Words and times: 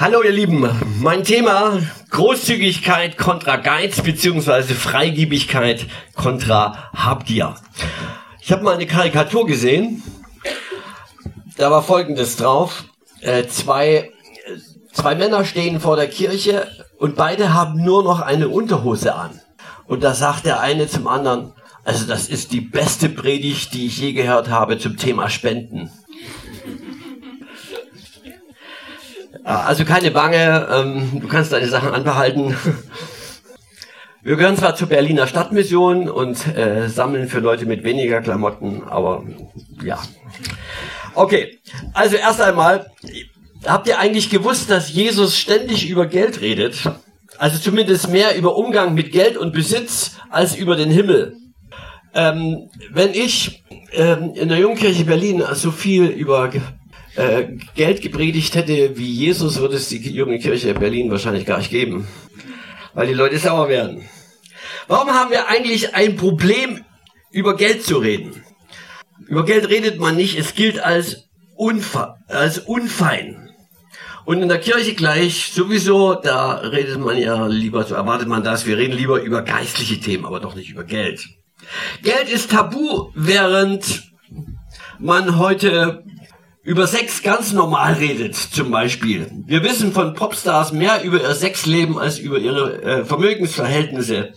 Hallo 0.00 0.22
ihr 0.22 0.32
Lieben, 0.32 0.66
mein 0.98 1.24
Thema 1.24 1.78
Großzügigkeit 2.08 3.18
kontra 3.18 3.56
Geiz 3.56 4.00
beziehungsweise 4.00 4.74
Freigiebigkeit 4.74 5.84
kontra 6.14 6.90
Habgier. 6.94 7.54
Ich 8.40 8.50
habe 8.50 8.62
mal 8.62 8.76
eine 8.76 8.86
Karikatur 8.86 9.44
gesehen, 9.44 10.02
da 11.58 11.70
war 11.70 11.82
folgendes 11.82 12.36
drauf. 12.36 12.84
Äh, 13.20 13.46
zwei, 13.48 14.10
zwei 14.90 15.14
Männer 15.16 15.44
stehen 15.44 15.80
vor 15.80 15.96
der 15.96 16.08
Kirche 16.08 16.66
und 16.96 17.14
beide 17.14 17.52
haben 17.52 17.84
nur 17.84 18.02
noch 18.02 18.20
eine 18.20 18.48
Unterhose 18.48 19.14
an. 19.14 19.38
Und 19.86 20.02
da 20.02 20.14
sagt 20.14 20.46
der 20.46 20.60
eine 20.60 20.88
zum 20.88 21.08
anderen, 21.08 21.52
also 21.84 22.06
das 22.06 22.30
ist 22.30 22.52
die 22.52 22.62
beste 22.62 23.10
Predigt, 23.10 23.74
die 23.74 23.88
ich 23.88 23.98
je 23.98 24.14
gehört 24.14 24.48
habe 24.48 24.78
zum 24.78 24.96
Thema 24.96 25.28
Spenden. 25.28 25.90
Also 29.44 29.84
keine 29.84 30.10
Bange, 30.10 30.68
ähm, 30.70 31.20
du 31.20 31.28
kannst 31.28 31.52
deine 31.52 31.68
Sachen 31.68 31.90
anbehalten. 31.90 32.56
Wir 34.22 34.36
gehören 34.36 34.56
zwar 34.56 34.76
zur 34.76 34.88
Berliner 34.88 35.26
Stadtmission 35.26 36.10
und 36.10 36.46
äh, 36.54 36.88
sammeln 36.88 37.26
für 37.28 37.40
Leute 37.40 37.64
mit 37.64 37.84
weniger 37.84 38.20
Klamotten, 38.20 38.82
aber 38.86 39.24
ja. 39.82 39.98
Okay, 41.14 41.58
also 41.94 42.16
erst 42.16 42.42
einmal, 42.42 42.90
habt 43.64 43.88
ihr 43.88 43.98
eigentlich 43.98 44.28
gewusst, 44.28 44.70
dass 44.70 44.92
Jesus 44.92 45.38
ständig 45.38 45.88
über 45.88 46.06
Geld 46.06 46.42
redet? 46.42 46.82
Also 47.38 47.58
zumindest 47.58 48.10
mehr 48.10 48.36
über 48.36 48.56
Umgang 48.56 48.92
mit 48.92 49.10
Geld 49.10 49.38
und 49.38 49.54
Besitz 49.54 50.16
als 50.28 50.54
über 50.54 50.76
den 50.76 50.90
Himmel. 50.90 51.36
Ähm, 52.12 52.68
wenn 52.90 53.14
ich 53.14 53.64
ähm, 53.92 54.34
in 54.34 54.50
der 54.50 54.58
Jungkirche 54.58 55.04
Berlin 55.04 55.42
so 55.54 55.70
viel 55.70 56.04
über 56.06 56.50
äh, 57.16 57.44
Geld 57.74 58.02
gepredigt 58.02 58.54
hätte 58.54 58.96
wie 58.96 59.10
Jesus, 59.10 59.58
würde 59.60 59.76
es 59.76 59.88
die 59.88 59.98
junge 59.98 60.38
Kirche 60.38 60.74
Berlin 60.74 61.10
wahrscheinlich 61.10 61.46
gar 61.46 61.58
nicht 61.58 61.70
geben. 61.70 62.06
Weil 62.94 63.06
die 63.06 63.14
Leute 63.14 63.38
sauer 63.38 63.68
werden. 63.68 64.08
Warum 64.88 65.10
haben 65.10 65.30
wir 65.30 65.48
eigentlich 65.48 65.94
ein 65.94 66.16
Problem, 66.16 66.84
über 67.30 67.56
Geld 67.56 67.84
zu 67.84 67.98
reden? 67.98 68.44
Über 69.28 69.44
Geld 69.44 69.68
redet 69.68 69.98
man 69.98 70.16
nicht, 70.16 70.38
es 70.38 70.54
gilt 70.54 70.80
als, 70.80 71.28
unfe 71.56 72.16
als 72.28 72.58
unfein. 72.58 73.50
Und 74.24 74.42
in 74.42 74.48
der 74.48 74.58
Kirche 74.58 74.94
gleich 74.94 75.52
sowieso, 75.52 76.14
da 76.14 76.54
redet 76.54 76.98
man 76.98 77.16
ja 77.16 77.46
lieber, 77.46 77.84
so 77.84 77.94
erwartet 77.94 78.28
man 78.28 78.42
das, 78.44 78.66
wir 78.66 78.76
reden 78.76 78.96
lieber 78.96 79.20
über 79.22 79.42
geistliche 79.42 80.00
Themen, 80.00 80.24
aber 80.24 80.40
doch 80.40 80.54
nicht 80.54 80.70
über 80.70 80.84
Geld. 80.84 81.26
Geld 82.02 82.28
ist 82.28 82.50
tabu, 82.50 83.10
während 83.14 84.10
man 84.98 85.38
heute 85.38 86.04
über 86.62 86.86
Sex 86.86 87.22
ganz 87.22 87.52
normal 87.52 87.94
redet, 87.94 88.36
zum 88.36 88.70
Beispiel. 88.70 89.30
Wir 89.46 89.62
wissen 89.62 89.92
von 89.92 90.14
Popstars 90.14 90.72
mehr 90.72 91.02
über 91.02 91.20
ihr 91.20 91.34
Sexleben 91.34 91.98
als 91.98 92.18
über 92.18 92.38
ihre 92.38 92.82
äh, 92.82 93.04
Vermögensverhältnisse. 93.04 94.34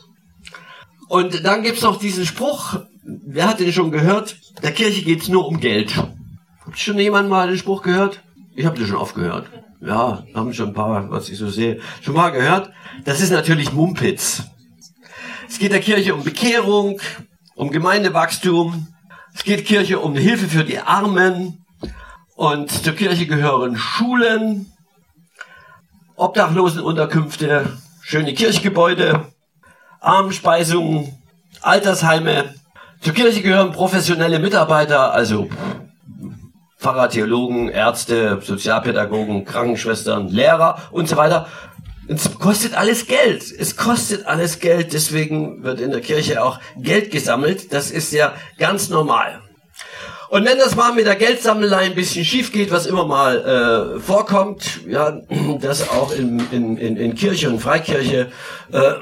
Und 1.09 1.43
dann 1.43 1.63
gibt's 1.63 1.81
noch 1.81 1.99
diesen 1.99 2.25
Spruch, 2.25 2.79
wer 3.03 3.49
hat 3.49 3.59
den 3.59 3.73
schon 3.73 3.91
gehört? 3.91 4.37
Der 4.61 4.71
Kirche 4.71 5.03
geht's 5.03 5.27
nur 5.27 5.47
um 5.47 5.59
Geld. 5.59 5.95
Hat 5.97 6.79
schon 6.79 6.97
jemand 6.97 7.29
mal 7.29 7.47
den 7.47 7.57
Spruch 7.57 7.83
gehört? 7.83 8.23
Ich 8.55 8.65
habe 8.65 8.77
den 8.77 8.87
schon 8.87 8.97
oft 8.97 9.15
gehört. 9.15 9.47
Ja, 9.81 10.23
haben 10.33 10.53
schon 10.53 10.69
ein 10.69 10.73
paar, 10.73 11.11
was 11.11 11.27
ich 11.27 11.37
so 11.37 11.49
sehe, 11.49 11.81
schon 12.01 12.13
mal 12.13 12.29
gehört. 12.29 12.71
Das 13.03 13.19
ist 13.19 13.31
natürlich 13.31 13.73
Mumpitz. 13.73 14.43
Es 15.49 15.59
geht 15.59 15.73
der 15.73 15.81
Kirche 15.81 16.15
um 16.15 16.23
Bekehrung, 16.23 17.01
um 17.55 17.69
Gemeindewachstum. 17.69 18.87
Es 19.35 19.43
geht 19.43 19.65
Kirche 19.65 19.99
um 19.99 20.15
Hilfe 20.15 20.47
für 20.47 20.63
die 20.63 20.79
Armen. 20.79 21.62
Und 22.35 22.71
zur 22.71 22.93
Kirche 22.93 23.27
gehören 23.27 23.77
Schulen, 23.77 24.71
Obdachlosenunterkünfte, 26.15 27.77
schöne 28.01 28.33
Kirchgebäude, 28.33 29.27
Armenspeisungen, 29.99 31.17
Altersheime. 31.61 32.55
Zur 33.01 33.13
Kirche 33.13 33.41
gehören 33.41 33.71
professionelle 33.71 34.39
Mitarbeiter, 34.39 35.13
also 35.13 35.47
Pfarrer, 36.79 37.09
Theologen, 37.09 37.69
Ärzte, 37.69 38.41
Sozialpädagogen, 38.41 39.45
Krankenschwestern, 39.45 40.27
Lehrer 40.29 40.81
und 40.91 41.07
so 41.07 41.15
weiter. 41.15 41.47
Es 42.07 42.37
kostet 42.37 42.73
alles 42.73 43.07
Geld. 43.07 43.43
Es 43.43 43.77
kostet 43.77 44.25
alles 44.25 44.59
Geld. 44.59 44.91
Deswegen 44.91 45.63
wird 45.63 45.79
in 45.79 45.91
der 45.91 46.01
Kirche 46.01 46.43
auch 46.43 46.59
Geld 46.77 47.11
gesammelt. 47.11 47.71
Das 47.71 47.91
ist 47.91 48.11
ja 48.11 48.33
ganz 48.57 48.89
normal. 48.89 49.42
Und 50.33 50.45
wenn 50.45 50.57
das 50.57 50.75
mal 50.75 50.95
mit 50.95 51.05
der 51.05 51.15
Geldsammelei 51.15 51.81
ein 51.81 51.93
bisschen 51.93 52.25
schief 52.25 52.51
geht, 52.51 52.71
was 52.71 52.87
immer 52.87 53.05
mal 53.05 53.95
äh, 53.95 53.99
vorkommt, 53.99 54.79
ja, 54.87 55.21
dass 55.61 55.87
auch 55.87 56.11
in, 56.11 56.41
in, 56.51 56.75
in, 56.75 56.97
in 56.97 57.13
Kirche 57.13 57.47
und 57.51 57.59
Freikirche 57.59 58.31
äh, 58.71 58.93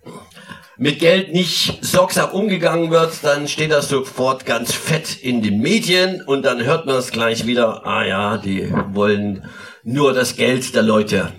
mit 0.78 1.00
Geld 1.00 1.34
nicht 1.34 1.84
sorgsam 1.84 2.30
umgegangen 2.30 2.90
wird, 2.90 3.12
dann 3.22 3.46
steht 3.46 3.72
das 3.72 3.90
sofort 3.90 4.46
ganz 4.46 4.72
fett 4.72 5.18
in 5.20 5.42
den 5.42 5.60
Medien 5.60 6.22
und 6.22 6.46
dann 6.46 6.64
hört 6.64 6.86
man 6.86 6.96
es 6.96 7.10
gleich 7.10 7.46
wieder, 7.46 7.86
ah 7.86 8.02
ja, 8.06 8.38
die 8.38 8.72
wollen 8.92 9.44
nur 9.82 10.14
das 10.14 10.34
Geld 10.34 10.74
der 10.74 10.82
Leute. 10.82 11.30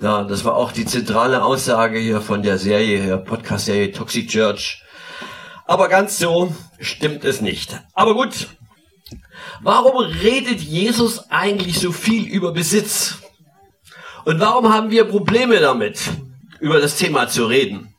Ja, 0.00 0.22
das 0.22 0.44
war 0.44 0.54
auch 0.54 0.70
die 0.70 0.84
zentrale 0.84 1.42
Aussage 1.42 1.98
hier 1.98 2.20
von 2.20 2.44
der 2.44 2.58
Serie, 2.58 3.02
hier 3.02 3.16
Podcast-Serie 3.16 3.90
Toxic 3.90 4.28
Church. 4.28 4.84
Aber 5.66 5.88
ganz 5.88 6.16
so 6.18 6.54
stimmt 6.78 7.24
es 7.24 7.40
nicht. 7.40 7.78
Aber 7.92 8.14
gut, 8.14 8.46
warum 9.62 9.96
redet 10.04 10.60
Jesus 10.60 11.30
eigentlich 11.30 11.78
so 11.78 11.92
viel 11.92 12.26
über 12.26 12.52
Besitz? 12.52 13.18
Und 14.24 14.40
warum 14.40 14.72
haben 14.72 14.90
wir 14.90 15.04
Probleme 15.04 15.60
damit, 15.60 16.00
über 16.60 16.80
das 16.80 16.96
Thema 16.96 17.28
zu 17.28 17.46
reden? 17.46 17.94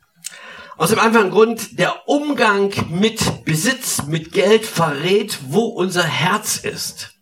Aus 0.77 0.91
dem 0.91 0.99
einfachen 0.99 1.31
Grund, 1.31 1.77
der 1.77 2.07
Umgang 2.07 2.71
mit 2.89 3.43
Besitz, 3.43 4.05
mit 4.05 4.31
Geld 4.31 4.65
verrät, 4.65 5.39
wo 5.47 5.65
unser 5.65 6.03
Herz 6.03 6.57
ist. 6.57 7.15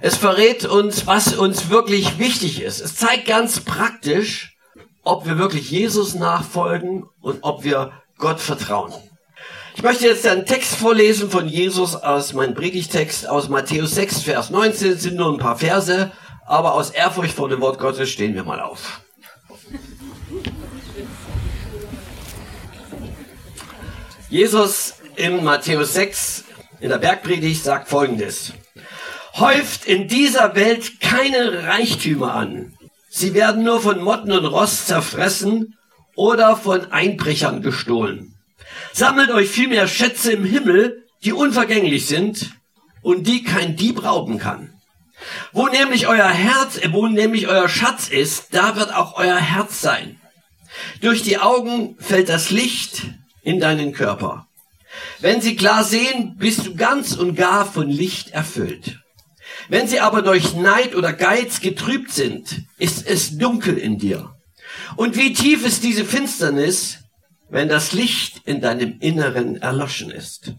Es 0.00 0.16
verrät 0.16 0.64
uns, 0.64 1.06
was 1.06 1.36
uns 1.36 1.68
wirklich 1.68 2.18
wichtig 2.18 2.62
ist. 2.62 2.80
Es 2.80 2.96
zeigt 2.96 3.26
ganz 3.26 3.60
praktisch, 3.60 4.56
ob 5.02 5.26
wir 5.26 5.38
wirklich 5.38 5.70
Jesus 5.70 6.14
nachfolgen 6.14 7.04
und 7.20 7.40
ob 7.42 7.64
wir 7.64 7.92
Gott 8.18 8.40
vertrauen. 8.40 8.92
Ich 9.76 9.82
möchte 9.82 10.06
jetzt 10.06 10.26
einen 10.26 10.46
Text 10.46 10.76
vorlesen 10.76 11.30
von 11.30 11.46
Jesus 11.46 11.96
aus 11.96 12.32
meinem 12.32 12.54
Predigtext 12.54 13.28
aus 13.28 13.50
Matthäus 13.50 13.94
6, 13.94 14.22
Vers 14.22 14.48
19. 14.48 14.92
Es 14.92 15.02
sind 15.02 15.16
nur 15.16 15.30
ein 15.30 15.36
paar 15.36 15.58
Verse, 15.58 16.10
aber 16.46 16.72
aus 16.72 16.88
Ehrfurcht 16.88 17.34
vor 17.34 17.50
dem 17.50 17.60
Wort 17.60 17.78
Gottes 17.78 18.08
stehen 18.08 18.34
wir 18.34 18.42
mal 18.42 18.58
auf. 18.58 19.02
Jesus 24.30 24.94
in 25.14 25.44
Matthäus 25.44 25.92
6 25.92 26.44
in 26.80 26.88
der 26.88 26.96
Bergpredigt 26.98 27.62
sagt 27.62 27.88
folgendes. 27.88 28.54
Häuft 29.34 29.84
in 29.84 30.08
dieser 30.08 30.54
Welt 30.54 31.02
keine 31.02 31.64
Reichtümer 31.64 32.34
an. 32.34 32.72
Sie 33.10 33.34
werden 33.34 33.62
nur 33.62 33.82
von 33.82 34.00
Motten 34.00 34.32
und 34.32 34.46
Rost 34.46 34.86
zerfressen 34.86 35.76
oder 36.14 36.56
von 36.56 36.92
Einbrechern 36.92 37.60
gestohlen. 37.60 38.35
Sammelt 38.92 39.30
euch 39.30 39.48
vielmehr 39.48 39.88
Schätze 39.88 40.32
im 40.32 40.44
Himmel, 40.44 41.04
die 41.24 41.32
unvergänglich 41.32 42.06
sind 42.06 42.50
und 43.02 43.26
die 43.26 43.42
kein 43.44 43.76
Dieb 43.76 44.04
rauben 44.04 44.38
kann. 44.38 44.72
Wo 45.52 45.68
nämlich 45.68 46.06
euer 46.06 46.28
Herz, 46.28 46.78
äh, 46.78 46.92
wo 46.92 47.06
nämlich 47.06 47.48
euer 47.48 47.68
Schatz 47.68 48.08
ist, 48.08 48.48
da 48.52 48.76
wird 48.76 48.94
auch 48.94 49.16
euer 49.16 49.36
Herz 49.38 49.80
sein. 49.80 50.20
Durch 51.00 51.22
die 51.22 51.38
Augen 51.38 51.96
fällt 51.98 52.28
das 52.28 52.50
Licht 52.50 53.02
in 53.42 53.60
deinen 53.60 53.92
Körper. 53.92 54.46
Wenn 55.20 55.40
sie 55.40 55.56
klar 55.56 55.84
sehen, 55.84 56.36
bist 56.36 56.66
du 56.66 56.74
ganz 56.74 57.14
und 57.14 57.34
gar 57.34 57.70
von 57.70 57.88
Licht 57.88 58.30
erfüllt. 58.30 58.98
Wenn 59.68 59.88
sie 59.88 60.00
aber 60.00 60.22
durch 60.22 60.54
Neid 60.54 60.94
oder 60.94 61.12
Geiz 61.12 61.60
getrübt 61.60 62.12
sind, 62.12 62.62
ist 62.78 63.06
es 63.06 63.38
dunkel 63.38 63.78
in 63.78 63.98
dir. 63.98 64.34
Und 64.96 65.16
wie 65.16 65.32
tief 65.32 65.64
ist 65.64 65.82
diese 65.82 66.04
Finsternis, 66.04 66.98
wenn 67.48 67.68
das 67.68 67.92
Licht 67.92 68.42
in 68.44 68.60
deinem 68.60 68.98
Inneren 69.00 69.56
erloschen 69.56 70.10
ist? 70.10 70.54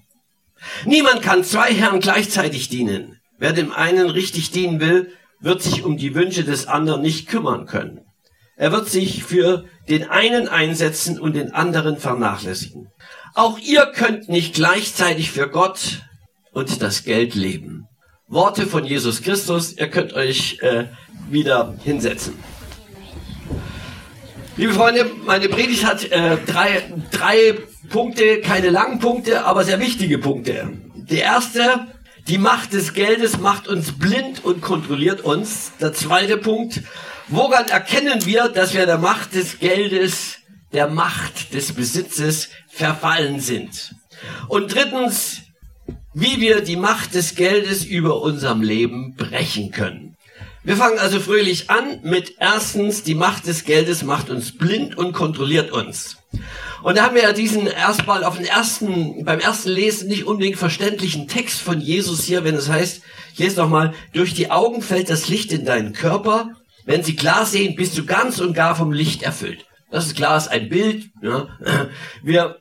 Niemand 0.86 1.22
kann 1.22 1.44
zwei 1.44 1.74
Herren 1.74 2.00
gleichzeitig 2.00 2.70
dienen. 2.70 3.20
Wer 3.38 3.54
dem 3.54 3.72
einen 3.72 4.10
richtig 4.10 4.52
dienen 4.52 4.80
will, 4.80 5.12
wird 5.40 5.62
sich 5.62 5.84
um 5.84 5.98
die 5.98 6.16
Wünsche 6.16 6.44
des 6.44 6.68
anderen 6.68 7.02
nicht 7.02 7.28
kümmern 7.28 7.66
können. 7.66 8.02
Er 8.56 8.72
wird 8.72 8.90
sich 8.90 9.24
für 9.24 9.66
den 9.88 10.10
einen 10.10 10.48
einsetzen 10.48 11.20
und 11.20 11.36
den 11.36 11.54
anderen 11.54 11.98
vernachlässigen. 11.98 12.88
Auch 13.36 13.60
ihr 13.60 13.86
könnt 13.86 14.30
nicht 14.30 14.56
gleichzeitig 14.56 15.32
für 15.32 15.48
Gott 15.48 16.02
und 16.54 16.82
das 16.82 17.04
Geld 17.04 17.36
leben. 17.36 17.88
Worte 18.28 18.66
von 18.66 18.84
Jesus 18.84 19.22
Christus, 19.22 19.78
ihr 19.78 19.90
könnt 19.90 20.14
euch 20.14 20.58
äh, 20.62 20.86
wieder 21.30 21.76
hinsetzen. 21.84 22.34
Liebe 24.58 24.74
Freunde, 24.74 25.06
meine 25.24 25.50
Predigt 25.50 25.86
hat 25.86 26.04
äh, 26.12 26.36
drei, 26.48 26.92
drei 27.12 27.60
Punkte, 27.90 28.42
keine 28.42 28.72
langen 28.72 28.98
Punkte, 28.98 29.46
aber 29.46 29.64
sehr 29.64 29.80
wichtige 29.80 30.18
Punkte. 30.18 30.70
Der 30.96 31.22
erste, 31.22 31.86
die 32.28 32.40
Macht 32.40 32.74
des 32.74 32.96
Geldes 32.96 33.38
macht 33.38 33.68
uns 33.68 33.92
blind 33.92 34.44
und 34.44 34.62
kontrolliert 34.62 35.22
uns. 35.22 35.74
Der 35.80 35.94
zweite 35.94 36.38
Punkt, 36.38 36.82
woran 37.28 37.68
erkennen 37.68 38.26
wir, 38.26 38.50
dass 38.50 38.74
wir 38.74 38.88
der 38.88 38.98
Macht 38.98 39.36
des 39.36 39.60
Geldes, 39.60 40.38
der 40.74 40.88
Macht 40.88 41.54
des 41.54 41.74
Besitzes 41.74 42.50
verfallen 42.68 43.40
sind? 43.40 43.94
Und 44.48 44.74
drittens, 44.74 45.44
wie 46.16 46.42
wir 46.42 46.62
die 46.62 46.78
Macht 46.78 47.14
des 47.14 47.36
Geldes 47.36 47.86
über 47.86 48.24
unserem 48.24 48.64
Leben 48.64 49.14
brechen 49.16 49.70
können. 49.70 50.07
Wir 50.68 50.76
fangen 50.76 51.00
also 51.00 51.22
fröhlich 51.22 51.70
an 51.70 52.02
mit 52.04 52.36
erstens, 52.42 53.02
die 53.02 53.16
Macht 53.16 53.48
des 53.48 53.64
Geldes 53.64 54.04
macht 54.04 54.30
uns 54.30 54.52
blind 54.58 54.98
und 54.98 55.14
kontrolliert 55.14 55.72
uns. 55.72 56.18
Und 56.84 56.98
da 56.98 57.06
haben 57.06 57.16
wir 57.16 57.24
ja 57.24 57.32
diesen 57.32 57.68
erstmal 57.68 58.26
auf 58.26 58.36
den 58.36 58.46
ersten, 58.46 59.24
beim 59.24 59.40
ersten 59.40 59.70
Lesen 59.70 60.10
nicht 60.10 60.26
unbedingt 60.26 60.58
verständlichen 60.58 61.30
Text 61.30 61.62
von 61.62 61.80
Jesus 61.80 62.26
hier, 62.26 62.44
wenn 62.44 62.56
es 62.56 62.68
heißt, 62.68 63.02
ich 63.32 63.40
lese 63.40 63.62
nochmal, 63.62 63.94
durch 64.12 64.34
die 64.34 64.52
Augen 64.52 64.82
fällt 64.82 65.10
das 65.10 65.30
Licht 65.30 65.54
in 65.54 65.64
deinen 65.64 65.94
Körper, 65.94 66.50
wenn 66.84 67.02
sie 67.02 67.16
klar 67.16 67.46
sehen, 67.46 67.78
bist 67.78 67.98
du 67.98 68.06
ganz 68.06 68.42
und 68.42 68.54
gar 68.54 68.76
vom 68.76 68.92
Licht 68.92 69.24
erfüllt. 69.24 69.64
Das 69.90 70.08
ist 70.08 70.18
klar, 70.18 70.36
ist 70.36 70.50
ein 70.50 70.68
Bild. 70.68 71.06
Ja. 71.22 71.48
Wir, 72.24 72.58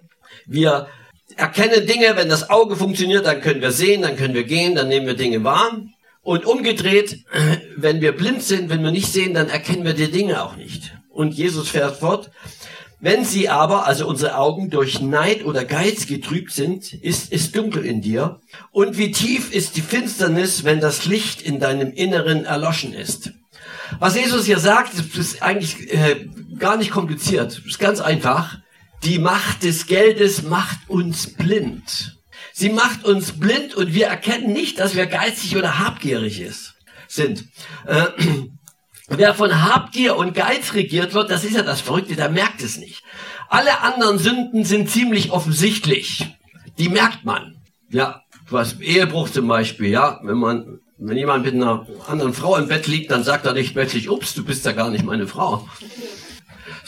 wir 0.46 0.86
erkennen 1.34 1.88
Dinge, 1.88 2.14
wenn 2.14 2.28
das 2.28 2.50
Auge 2.50 2.76
funktioniert, 2.76 3.26
dann 3.26 3.40
können 3.40 3.62
wir 3.62 3.72
sehen, 3.72 4.02
dann 4.02 4.16
können 4.16 4.34
wir 4.34 4.44
gehen, 4.44 4.76
dann 4.76 4.86
nehmen 4.86 5.08
wir 5.08 5.14
Dinge 5.14 5.42
wahr. 5.42 5.72
Und 6.26 6.44
umgedreht, 6.44 7.20
wenn 7.76 8.00
wir 8.00 8.10
blind 8.10 8.42
sind, 8.42 8.68
wenn 8.68 8.82
wir 8.82 8.90
nicht 8.90 9.12
sehen, 9.12 9.32
dann 9.32 9.48
erkennen 9.48 9.84
wir 9.84 9.94
die 9.94 10.10
Dinge 10.10 10.42
auch 10.42 10.56
nicht. 10.56 10.92
Und 11.08 11.34
Jesus 11.34 11.68
fährt 11.68 11.98
fort, 11.98 12.32
wenn 12.98 13.24
sie 13.24 13.48
aber, 13.48 13.86
also 13.86 14.08
unsere 14.08 14.36
Augen, 14.36 14.68
durch 14.68 15.00
Neid 15.00 15.44
oder 15.44 15.64
Geiz 15.64 16.08
getrübt 16.08 16.50
sind, 16.50 16.92
ist 16.92 17.32
es 17.32 17.52
dunkel 17.52 17.86
in 17.86 18.00
dir. 18.00 18.40
Und 18.72 18.98
wie 18.98 19.12
tief 19.12 19.52
ist 19.52 19.76
die 19.76 19.82
Finsternis, 19.82 20.64
wenn 20.64 20.80
das 20.80 21.06
Licht 21.06 21.42
in 21.42 21.60
deinem 21.60 21.92
Inneren 21.92 22.44
erloschen 22.44 22.92
ist. 22.92 23.30
Was 24.00 24.16
Jesus 24.16 24.46
hier 24.46 24.58
sagt, 24.58 24.94
ist 25.16 25.44
eigentlich 25.44 25.92
äh, 25.92 26.26
gar 26.58 26.76
nicht 26.76 26.90
kompliziert. 26.90 27.62
Ist 27.64 27.78
ganz 27.78 28.00
einfach. 28.00 28.58
Die 29.04 29.20
Macht 29.20 29.62
des 29.62 29.86
Geldes 29.86 30.42
macht 30.42 30.78
uns 30.88 31.28
blind. 31.34 32.15
Sie 32.58 32.70
macht 32.70 33.04
uns 33.04 33.32
blind 33.32 33.74
und 33.74 33.92
wir 33.92 34.06
erkennen 34.06 34.50
nicht, 34.50 34.80
dass 34.80 34.96
wir 34.96 35.04
geizig 35.04 35.58
oder 35.58 35.78
habgierig 35.78 36.40
ist, 36.40 36.74
sind. 37.06 37.44
Äh, 37.84 38.06
wer 39.08 39.34
von 39.34 39.62
Habgier 39.62 40.16
und 40.16 40.32
Geiz 40.32 40.72
regiert 40.72 41.12
wird, 41.12 41.30
das 41.30 41.44
ist 41.44 41.54
ja 41.54 41.60
das 41.60 41.82
Verrückte, 41.82 42.16
der 42.16 42.30
merkt 42.30 42.62
es 42.62 42.78
nicht. 42.78 43.02
Alle 43.50 43.82
anderen 43.82 44.18
Sünden 44.18 44.64
sind 44.64 44.88
ziemlich 44.88 45.32
offensichtlich. 45.32 46.34
Die 46.78 46.88
merkt 46.88 47.26
man. 47.26 47.58
Ja, 47.90 48.22
was 48.48 48.80
Ehebruch 48.80 49.28
zum 49.28 49.48
Beispiel, 49.48 49.90
ja, 49.90 50.18
wenn 50.22 50.38
man, 50.38 50.80
wenn 50.96 51.18
jemand 51.18 51.44
mit 51.44 51.52
einer 51.52 51.86
anderen 52.08 52.32
Frau 52.32 52.56
im 52.56 52.68
Bett 52.68 52.86
liegt, 52.86 53.10
dann 53.10 53.22
sagt 53.22 53.44
er 53.44 53.52
nicht 53.52 53.74
plötzlich, 53.74 54.08
ups, 54.08 54.32
du 54.32 54.46
bist 54.46 54.64
ja 54.64 54.72
gar 54.72 54.88
nicht 54.88 55.04
meine 55.04 55.26
Frau. 55.26 55.68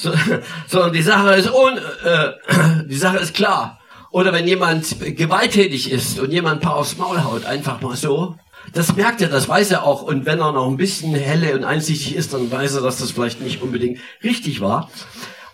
So, 0.00 0.12
sondern 0.68 0.92
die 0.92 1.02
Sache 1.02 1.34
ist, 1.34 1.50
un, 1.50 1.76
äh, 2.04 2.84
die 2.88 2.96
Sache 2.96 3.18
ist 3.18 3.34
klar. 3.34 3.77
Oder 4.10 4.32
wenn 4.32 4.46
jemand 4.46 4.96
gewalttätig 5.16 5.90
ist 5.90 6.18
und 6.18 6.32
jemand 6.32 6.58
ein 6.58 6.60
paar 6.60 6.76
aufs 6.76 6.96
Maul 6.96 7.22
haut, 7.24 7.44
einfach 7.44 7.80
mal 7.80 7.96
so. 7.96 8.36
Das 8.72 8.96
merkt 8.96 9.20
er, 9.20 9.28
das 9.28 9.48
weiß 9.48 9.70
er 9.70 9.84
auch. 9.84 10.02
Und 10.02 10.26
wenn 10.26 10.40
er 10.40 10.52
noch 10.52 10.68
ein 10.68 10.76
bisschen 10.76 11.14
helle 11.14 11.54
und 11.54 11.64
einsichtig 11.64 12.14
ist, 12.14 12.32
dann 12.32 12.50
weiß 12.50 12.76
er, 12.76 12.82
dass 12.82 12.98
das 12.98 13.12
vielleicht 13.12 13.40
nicht 13.40 13.62
unbedingt 13.62 13.98
richtig 14.22 14.60
war. 14.60 14.90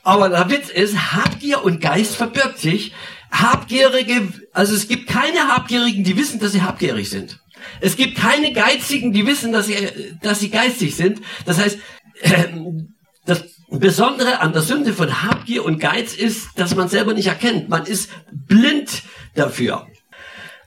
Aber 0.02 0.28
der 0.28 0.50
Witz 0.50 0.68
ist, 0.68 1.12
Habgier 1.12 1.64
und 1.64 1.80
Geist 1.80 2.16
verbirgt 2.16 2.58
sich. 2.58 2.92
Habgierige, 3.30 4.28
also 4.52 4.74
es 4.74 4.86
gibt 4.86 5.08
keine 5.08 5.48
Habgierigen, 5.48 6.04
die 6.04 6.16
wissen, 6.16 6.38
dass 6.38 6.52
sie 6.52 6.62
habgierig 6.62 7.10
sind. 7.10 7.40
Es 7.80 7.96
gibt 7.96 8.16
keine 8.16 8.52
Geizigen, 8.52 9.12
die 9.12 9.26
wissen, 9.26 9.52
dass 9.52 9.66
sie, 9.66 9.76
dass 10.22 10.40
sie 10.40 10.50
geistig 10.50 10.94
sind. 10.94 11.20
Das 11.44 11.58
heißt, 11.58 11.78
äh, 12.20 12.44
das 13.26 13.44
Besondere 13.78 14.40
an 14.40 14.52
der 14.52 14.62
Sünde 14.62 14.92
von 14.92 15.22
Habgier 15.22 15.64
und 15.64 15.78
Geiz 15.80 16.14
ist, 16.14 16.48
dass 16.56 16.74
man 16.74 16.88
selber 16.88 17.14
nicht 17.14 17.28
erkennt. 17.28 17.68
Man 17.68 17.86
ist 17.86 18.10
blind 18.32 19.02
dafür. 19.34 19.86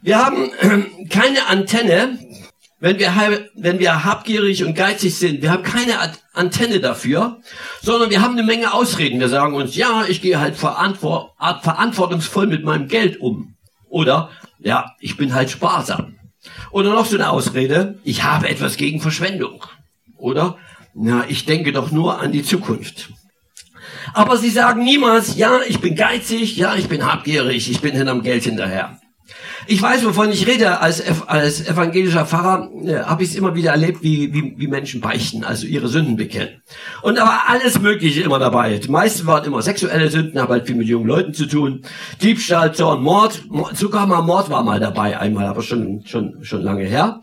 Wir 0.01 0.23
haben 0.23 0.51
keine 1.09 1.47
Antenne, 1.47 2.19
wenn 2.79 2.99
wir, 2.99 3.11
wenn 3.55 3.79
wir 3.79 4.03
habgierig 4.03 4.63
und 4.63 4.75
geizig 4.75 5.15
sind. 5.15 5.41
Wir 5.41 5.51
haben 5.51 5.63
keine 5.63 5.95
Antenne 6.33 6.79
dafür, 6.79 7.41
sondern 7.81 8.09
wir 8.09 8.21
haben 8.21 8.33
eine 8.33 8.43
Menge 8.43 8.73
Ausreden. 8.73 9.19
Wir 9.19 9.29
sagen 9.29 9.55
uns, 9.55 9.75
ja, 9.75 10.05
ich 10.07 10.21
gehe 10.21 10.39
halt 10.39 10.55
verantwortungsvoll 10.55 12.47
mit 12.47 12.63
meinem 12.63 12.87
Geld 12.87 13.19
um. 13.19 13.55
Oder, 13.89 14.29
ja, 14.59 14.91
ich 14.99 15.17
bin 15.17 15.33
halt 15.33 15.49
sparsam. 15.49 16.15
Oder 16.71 16.91
noch 16.91 17.05
so 17.05 17.15
eine 17.15 17.29
Ausrede, 17.29 17.97
ich 18.03 18.23
habe 18.23 18.47
etwas 18.47 18.77
gegen 18.77 19.01
Verschwendung. 19.01 19.63
Oder, 20.17 20.57
na, 20.99 21.25
ich 21.27 21.45
denke 21.45 21.71
doch 21.71 21.91
nur 21.91 22.19
an 22.19 22.31
die 22.31 22.43
Zukunft. 22.43 23.09
Aber 24.13 24.37
sie 24.37 24.49
sagen 24.49 24.83
niemals, 24.83 25.37
ja, 25.37 25.59
ich 25.67 25.79
bin 25.79 25.95
geizig, 25.95 26.57
ja, 26.57 26.75
ich 26.75 26.87
bin 26.87 27.05
habgierig, 27.05 27.69
ich 27.69 27.81
bin 27.81 27.95
hinterm 27.95 28.23
Geld 28.23 28.43
hinterher. 28.43 28.99
Ich 29.69 29.81
weiß, 29.81 30.05
wovon 30.05 30.31
ich 30.31 30.47
rede. 30.47 30.79
Als, 30.79 31.03
als 31.27 31.67
evangelischer 31.67 32.25
Pfarrer 32.25 32.69
äh, 32.85 32.99
habe 33.03 33.23
ich 33.23 33.29
es 33.29 33.35
immer 33.35 33.53
wieder 33.53 33.71
erlebt, 33.71 34.01
wie, 34.01 34.33
wie, 34.33 34.53
wie 34.57 34.67
Menschen 34.67 35.01
beichten, 35.01 35.43
also 35.43 35.67
ihre 35.67 35.89
Sünden 35.89 36.15
bekennen. 36.15 36.61
Und 37.01 37.17
da 37.17 37.23
war 37.23 37.43
alles 37.47 37.79
Mögliche 37.79 38.21
immer 38.21 38.39
dabei. 38.39 38.77
Die 38.77 38.89
meisten 38.89 39.27
waren 39.27 39.43
immer 39.43 39.61
sexuelle 39.61 40.09
Sünden, 40.09 40.39
haben 40.39 40.51
halt 40.51 40.67
viel 40.67 40.75
mit 40.75 40.87
jungen 40.87 41.07
Leuten 41.07 41.33
zu 41.33 41.47
tun. 41.47 41.81
Diebstahl, 42.21 42.73
Zorn, 42.73 43.03
Mord. 43.03 43.43
Sogar 43.73 44.07
mal 44.07 44.21
Mord 44.21 44.49
war 44.49 44.63
mal 44.63 44.79
dabei, 44.79 45.19
einmal, 45.19 45.47
aber 45.47 45.61
schon, 45.61 46.03
schon, 46.05 46.43
schon 46.43 46.61
lange 46.61 46.85
her. 46.85 47.21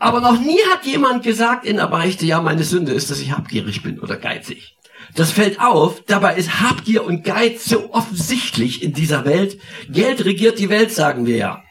Aber 0.00 0.20
noch 0.20 0.40
nie 0.40 0.58
hat 0.72 0.84
jemand 0.84 1.22
gesagt 1.22 1.64
in 1.64 1.76
der 1.76 1.86
Beichte, 1.86 2.26
ja, 2.26 2.40
meine 2.42 2.64
Sünde 2.64 2.92
ist, 2.92 3.10
dass 3.10 3.20
ich 3.20 3.32
habgierig 3.32 3.82
bin 3.84 4.00
oder 4.00 4.16
geizig. 4.16 4.76
Das 5.14 5.30
fällt 5.30 5.60
auf, 5.60 6.02
dabei 6.06 6.34
ist 6.34 6.60
Habgier 6.60 7.04
und 7.04 7.22
Geiz 7.22 7.66
so 7.66 7.92
offensichtlich 7.92 8.82
in 8.82 8.92
dieser 8.92 9.24
Welt. 9.24 9.58
Geld 9.88 10.24
regiert 10.24 10.58
die 10.58 10.70
Welt, 10.70 10.90
sagen 10.90 11.26
wir 11.26 11.36
ja. 11.36 11.63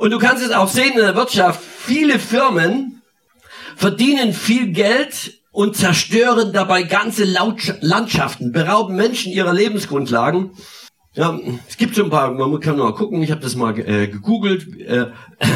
Und 0.00 0.12
du 0.12 0.18
kannst 0.18 0.42
es 0.42 0.50
auch 0.50 0.68
sehen 0.68 0.92
in 0.92 1.00
der 1.00 1.14
Wirtschaft. 1.14 1.60
Viele 1.62 2.18
Firmen 2.18 3.02
verdienen 3.76 4.32
viel 4.32 4.68
Geld 4.68 5.34
und 5.52 5.76
zerstören 5.76 6.54
dabei 6.54 6.84
ganze 6.84 7.24
Landschaften, 7.24 8.50
berauben 8.50 8.96
Menschen 8.96 9.30
ihrer 9.30 9.52
Lebensgrundlagen. 9.52 10.52
Ja, 11.12 11.36
es 11.68 11.76
gibt 11.76 11.96
so 11.96 12.04
ein 12.04 12.10
paar, 12.10 12.32
man 12.32 12.60
kann 12.60 12.78
mal 12.78 12.94
gucken, 12.94 13.20
ich 13.20 13.32
habe 13.32 13.40
das 13.40 13.56
mal 13.56 13.76
äh, 13.76 14.06
gegoogelt, 14.06 14.78
äh, 14.78 15.06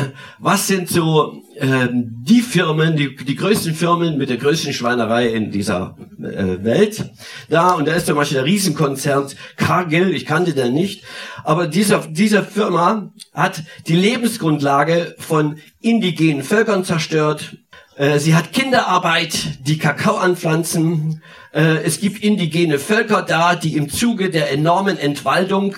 was 0.41 0.67
sind 0.67 0.89
so 0.89 1.45
äh, 1.55 1.87
die 1.93 2.41
Firmen, 2.41 2.97
die, 2.97 3.15
die 3.15 3.37
größten 3.37 3.73
Firmen 3.73 4.19
mit 4.19 4.31
der 4.31 4.39
größten 4.39 4.73
Schweinerei 4.73 5.29
in 5.29 5.53
dieser 5.53 5.97
äh, 6.19 6.65
Welt. 6.65 7.09
Da, 7.51 7.75
und 7.75 7.87
da 7.87 7.93
ist 7.93 8.07
zum 8.07 8.17
Beispiel 8.17 8.39
der 8.39 8.47
Riesenkonzern 8.47 9.29
Cargill, 9.55 10.13
ich 10.13 10.27
kannte 10.27 10.55
den 10.55 10.75
nicht, 10.75 11.05
aber 11.45 11.69
dieser, 11.69 12.01
dieser 12.01 12.43
Firma 12.43 13.13
hat 13.33 13.63
die 13.87 13.95
Lebensgrundlage 13.95 15.15
von 15.21 15.59
indigenen 15.81 16.43
Völkern 16.43 16.83
zerstört, 16.83 17.59
äh, 17.97 18.19
Sie 18.19 18.35
hat 18.35 18.53
Kinderarbeit, 18.53 19.59
die 19.67 19.79
Kakao 19.79 20.17
anpflanzen, 20.17 21.23
äh, 21.53 21.83
es 21.85 22.01
gibt 22.01 22.23
indigene 22.23 22.79
Völker 22.79 23.23
da, 23.23 23.55
die 23.55 23.77
im 23.77 23.89
Zuge 23.89 24.31
der 24.31 24.51
enormen 24.51 24.99
Entwaldung 24.99 25.77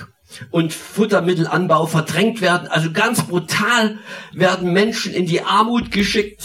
und 0.50 0.72
Futtermittelanbau 0.72 1.86
verdrängt 1.86 2.40
werden. 2.40 2.68
Also 2.68 2.92
ganz 2.92 3.22
brutal 3.22 3.98
werden 4.32 4.72
Menschen 4.72 5.12
in 5.12 5.26
die 5.26 5.42
Armut 5.42 5.90
geschickt 5.90 6.42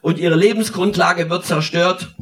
und 0.00 0.18
ihre 0.18 0.36
Lebensgrundlage 0.36 1.30
wird 1.30 1.46
zerstört. 1.46 2.14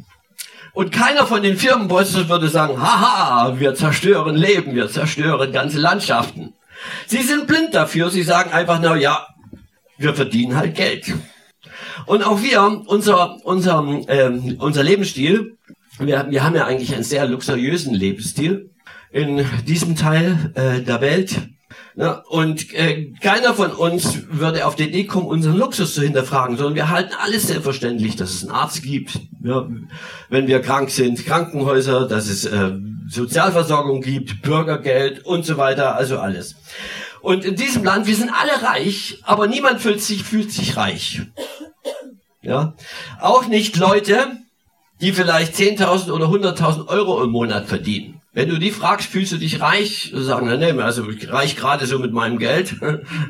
Und 0.75 0.91
keiner 0.91 1.27
von 1.27 1.43
den 1.43 1.57
Firmenbossen 1.57 2.29
würde 2.29 2.49
sagen, 2.49 2.81
haha, 2.81 3.59
wir 3.61 3.75
zerstören 3.75 4.37
Leben, 4.37 4.75
wir 4.75 4.89
zerstören 4.89 5.53
ganze 5.53 5.79
Landschaften. 5.79 6.55
Sie 7.07 7.23
sind 7.23 7.47
blind 7.47 7.75
dafür, 7.75 8.11
sie 8.11 8.23
sagen 8.23 8.53
einfach, 8.53 8.79
na 8.81 8.97
ja, 8.97 9.27
wir 9.99 10.15
verdienen 10.15 10.57
halt 10.57 10.75
Geld. 10.75 11.13
Und 12.07 12.23
auch 12.25 12.43
wir, 12.43 12.83
unser, 12.87 13.39
unser, 13.45 13.85
äh, 14.07 14.31
unser 14.59 14.83
Lebensstil, 14.83 15.57
wir, 15.99 16.27
wir 16.31 16.45
haben 16.45 16.57
ja 16.57 16.65
eigentlich 16.65 16.95
einen 16.95 17.05
sehr 17.05 17.27
luxuriösen 17.27 17.95
Lebensstil 17.95 18.71
in 19.11 19.45
diesem 19.67 19.97
Teil 19.97 20.53
äh, 20.55 20.81
der 20.81 21.01
Welt. 21.01 21.37
Ja, 21.95 22.23
und 22.31 22.73
äh, 22.73 23.13
keiner 23.21 23.53
von 23.53 23.71
uns 23.71 24.23
würde 24.31 24.67
auf 24.67 24.77
die 24.77 24.85
Idee 24.85 25.05
kommen, 25.05 25.27
unseren 25.27 25.59
Luxus 25.59 25.95
zu 25.95 26.03
hinterfragen, 26.03 26.57
sondern 26.57 26.75
wir 26.75 26.89
halten 26.89 27.13
alles 27.23 27.49
selbstverständlich, 27.49 28.17
dass 28.17 28.33
es 28.33 28.43
einen 28.43 28.53
Arzt 28.53 28.83
gibt, 28.83 29.21
ja, 29.45 29.69
wenn 30.31 30.47
wir 30.47 30.63
krank 30.63 30.89
sind, 30.89 31.25
Krankenhäuser, 31.27 32.09
dass 32.09 32.29
es 32.29 32.47
äh, 32.47 32.73
Sozialversorgung 33.09 34.01
gibt, 34.01 34.41
Bürgergeld 34.41 35.27
und 35.27 35.45
so 35.45 35.59
weiter, 35.59 35.97
also 35.97 36.19
alles. 36.19 36.57
Und 37.21 37.45
in 37.45 37.57
diesem 37.57 37.85
Land, 37.85 38.07
wir 38.07 38.17
sind 38.17 38.31
alle 38.31 38.63
reich, 38.67 39.19
aber 39.23 39.47
niemand 39.47 39.81
fühlt 39.81 40.01
sich, 40.01 40.25
fühlt 40.25 40.51
sich 40.51 40.79
reich. 40.79 41.21
Ja, 42.43 42.75
auch 43.21 43.47
nicht 43.47 43.77
Leute, 43.77 44.39
die 45.01 45.13
vielleicht 45.13 45.55
10.000 45.55 46.11
oder 46.11 46.27
100.000 46.27 46.89
Euro 46.89 47.23
im 47.23 47.31
Monat 47.31 47.67
verdienen. 47.67 48.21
Wenn 48.33 48.49
du 48.49 48.59
die 48.59 48.71
fragst, 48.71 49.09
fühlst 49.11 49.33
du 49.33 49.37
dich 49.37 49.61
reich? 49.61 50.11
Sagen, 50.15 50.47
na, 50.49 50.57
nee, 50.57 50.73
also 50.81 51.09
ich 51.09 51.31
reich 51.31 51.55
gerade 51.55 51.87
so 51.87 51.99
mit 51.99 52.13
meinem 52.13 52.39
Geld. 52.39 52.77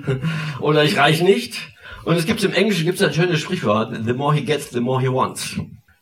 Oder 0.60 0.84
ich 0.84 0.96
reich 0.96 1.22
nicht. 1.22 1.56
Und 2.04 2.16
es 2.16 2.24
gibt 2.24 2.42
im 2.44 2.52
Englischen 2.52 2.84
gibt's 2.84 3.02
ein 3.02 3.12
schönes 3.12 3.40
Sprichwort, 3.40 3.92
the 4.04 4.12
more 4.12 4.34
he 4.34 4.42
gets, 4.42 4.70
the 4.70 4.80
more 4.80 5.00
he 5.00 5.08
wants. 5.08 5.56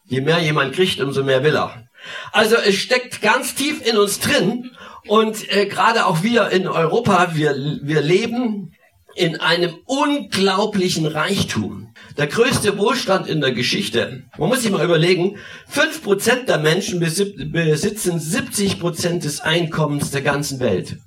Je 0.05 0.21
mehr 0.21 0.41
jemand 0.41 0.75
kriegt, 0.75 1.01
umso 1.01 1.25
mehr 1.25 1.43
will 1.43 1.57
er. 1.57 1.85
Also 2.33 2.57
es 2.57 2.77
steckt 2.77 3.23
ganz 3.23 3.55
tief 3.55 3.87
in 3.87 3.97
uns 3.97 4.21
drin 4.21 4.71
und 5.07 5.51
äh, 5.55 5.67
gerade 5.67 6.07
auch 6.07 6.23
wir 6.23 6.49
in 6.51 6.67
Europa, 6.67 7.31
wir, 7.35 7.55
wir 7.83 8.01
leben 8.03 8.73
in 9.15 9.41
einem 9.41 9.79
unglaublichen 9.87 11.07
Reichtum. 11.07 11.93
Der 12.17 12.27
größte 12.27 12.79
Wohlstand 12.79 13.27
in 13.27 13.41
der 13.41 13.53
Geschichte. 13.53 14.25
Man 14.39 14.49
muss 14.49 14.63
sich 14.63 14.71
mal 14.71 14.85
überlegen, 14.85 15.39
fünf 15.67 16.03
Prozent 16.03 16.49
der 16.49 16.59
Menschen 16.59 17.01
besitzen 17.01 18.19
70% 18.19 19.21
des 19.21 19.41
Einkommens 19.41 20.11
der 20.11 20.23
ganzen 20.23 20.61
Welt. 20.61 20.99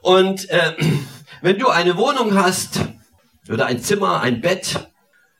Und 0.00 0.48
äh, 0.50 0.72
wenn 1.42 1.58
du 1.58 1.68
eine 1.68 1.96
Wohnung 1.96 2.34
hast, 2.34 2.80
oder 3.50 3.66
ein 3.66 3.80
Zimmer, 3.80 4.20
ein 4.20 4.40
Bett, 4.40 4.88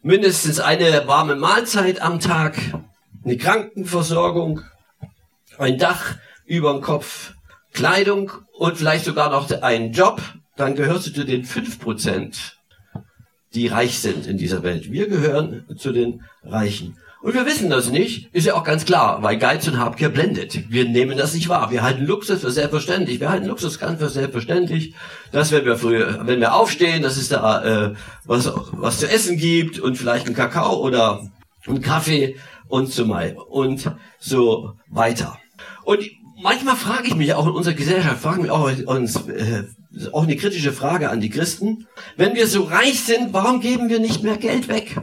mindestens 0.02 0.60
eine 0.60 1.06
warme 1.06 1.36
Mahlzeit 1.36 2.00
am 2.00 2.20
Tag, 2.20 2.56
eine 3.24 3.36
Krankenversorgung, 3.36 4.62
ein 5.58 5.78
Dach 5.78 6.16
über 6.46 6.72
dem 6.72 6.80
Kopf, 6.80 7.34
Kleidung 7.72 8.32
und 8.56 8.78
vielleicht 8.78 9.04
sogar 9.04 9.30
noch 9.30 9.50
einen 9.62 9.92
Job, 9.92 10.22
dann 10.58 10.74
gehörst 10.74 11.06
du 11.06 11.12
zu 11.12 11.24
den 11.24 11.44
fünf 11.44 11.78
Prozent, 11.78 12.58
die 13.54 13.68
reich 13.68 14.00
sind 14.00 14.26
in 14.26 14.36
dieser 14.36 14.62
Welt. 14.62 14.90
Wir 14.92 15.08
gehören 15.08 15.64
zu 15.76 15.92
den 15.92 16.22
Reichen. 16.42 16.96
Und 17.20 17.34
wir 17.34 17.46
wissen 17.46 17.68
das 17.68 17.90
nicht, 17.90 18.32
ist 18.32 18.46
ja 18.46 18.54
auch 18.54 18.62
ganz 18.62 18.84
klar, 18.84 19.22
weil 19.22 19.38
Geiz 19.38 19.66
und 19.66 19.78
Habgier 19.78 20.08
blendet. 20.08 20.70
Wir 20.70 20.84
nehmen 20.84 21.18
das 21.18 21.34
nicht 21.34 21.48
wahr. 21.48 21.70
Wir 21.70 21.82
halten 21.82 22.04
Luxus 22.04 22.42
für 22.42 22.52
selbstverständlich. 22.52 23.18
Wir 23.18 23.30
halten 23.30 23.46
Luxus 23.46 23.80
ganz 23.80 23.98
für 23.98 24.08
selbstverständlich, 24.08 24.94
dass 25.32 25.50
wenn 25.50 25.64
wir 25.64 25.76
früh, 25.76 26.04
wenn 26.20 26.40
wir 26.40 26.54
aufstehen, 26.54 27.02
dass 27.02 27.16
es 27.16 27.28
da 27.28 27.64
äh, 27.64 27.94
was, 28.24 28.52
was 28.72 29.00
zu 29.00 29.10
essen 29.10 29.36
gibt 29.36 29.80
und 29.80 29.96
vielleicht 29.96 30.26
einen 30.26 30.36
Kakao 30.36 30.76
oder 30.76 31.28
einen 31.66 31.82
Kaffee 31.82 32.36
und 32.68 32.92
so 32.92 33.04
und 33.48 33.90
so 34.20 34.74
weiter. 34.88 35.38
Und 35.84 36.04
manchmal 36.40 36.76
frage 36.76 37.08
ich 37.08 37.16
mich 37.16 37.34
auch 37.34 37.46
in 37.46 37.52
unserer 37.52 37.74
Gesellschaft, 37.74 38.20
fragen 38.20 38.44
wir 38.44 38.54
auch 38.54 38.70
uns, 38.86 39.16
äh, 39.28 39.64
auch 40.12 40.24
eine 40.24 40.36
kritische 40.36 40.72
Frage 40.72 41.10
an 41.10 41.20
die 41.20 41.30
Christen. 41.30 41.86
Wenn 42.16 42.34
wir 42.34 42.46
so 42.46 42.64
reich 42.64 43.00
sind, 43.00 43.32
warum 43.32 43.60
geben 43.60 43.88
wir 43.88 44.00
nicht 44.00 44.22
mehr 44.22 44.36
Geld 44.36 44.68
weg? 44.68 44.96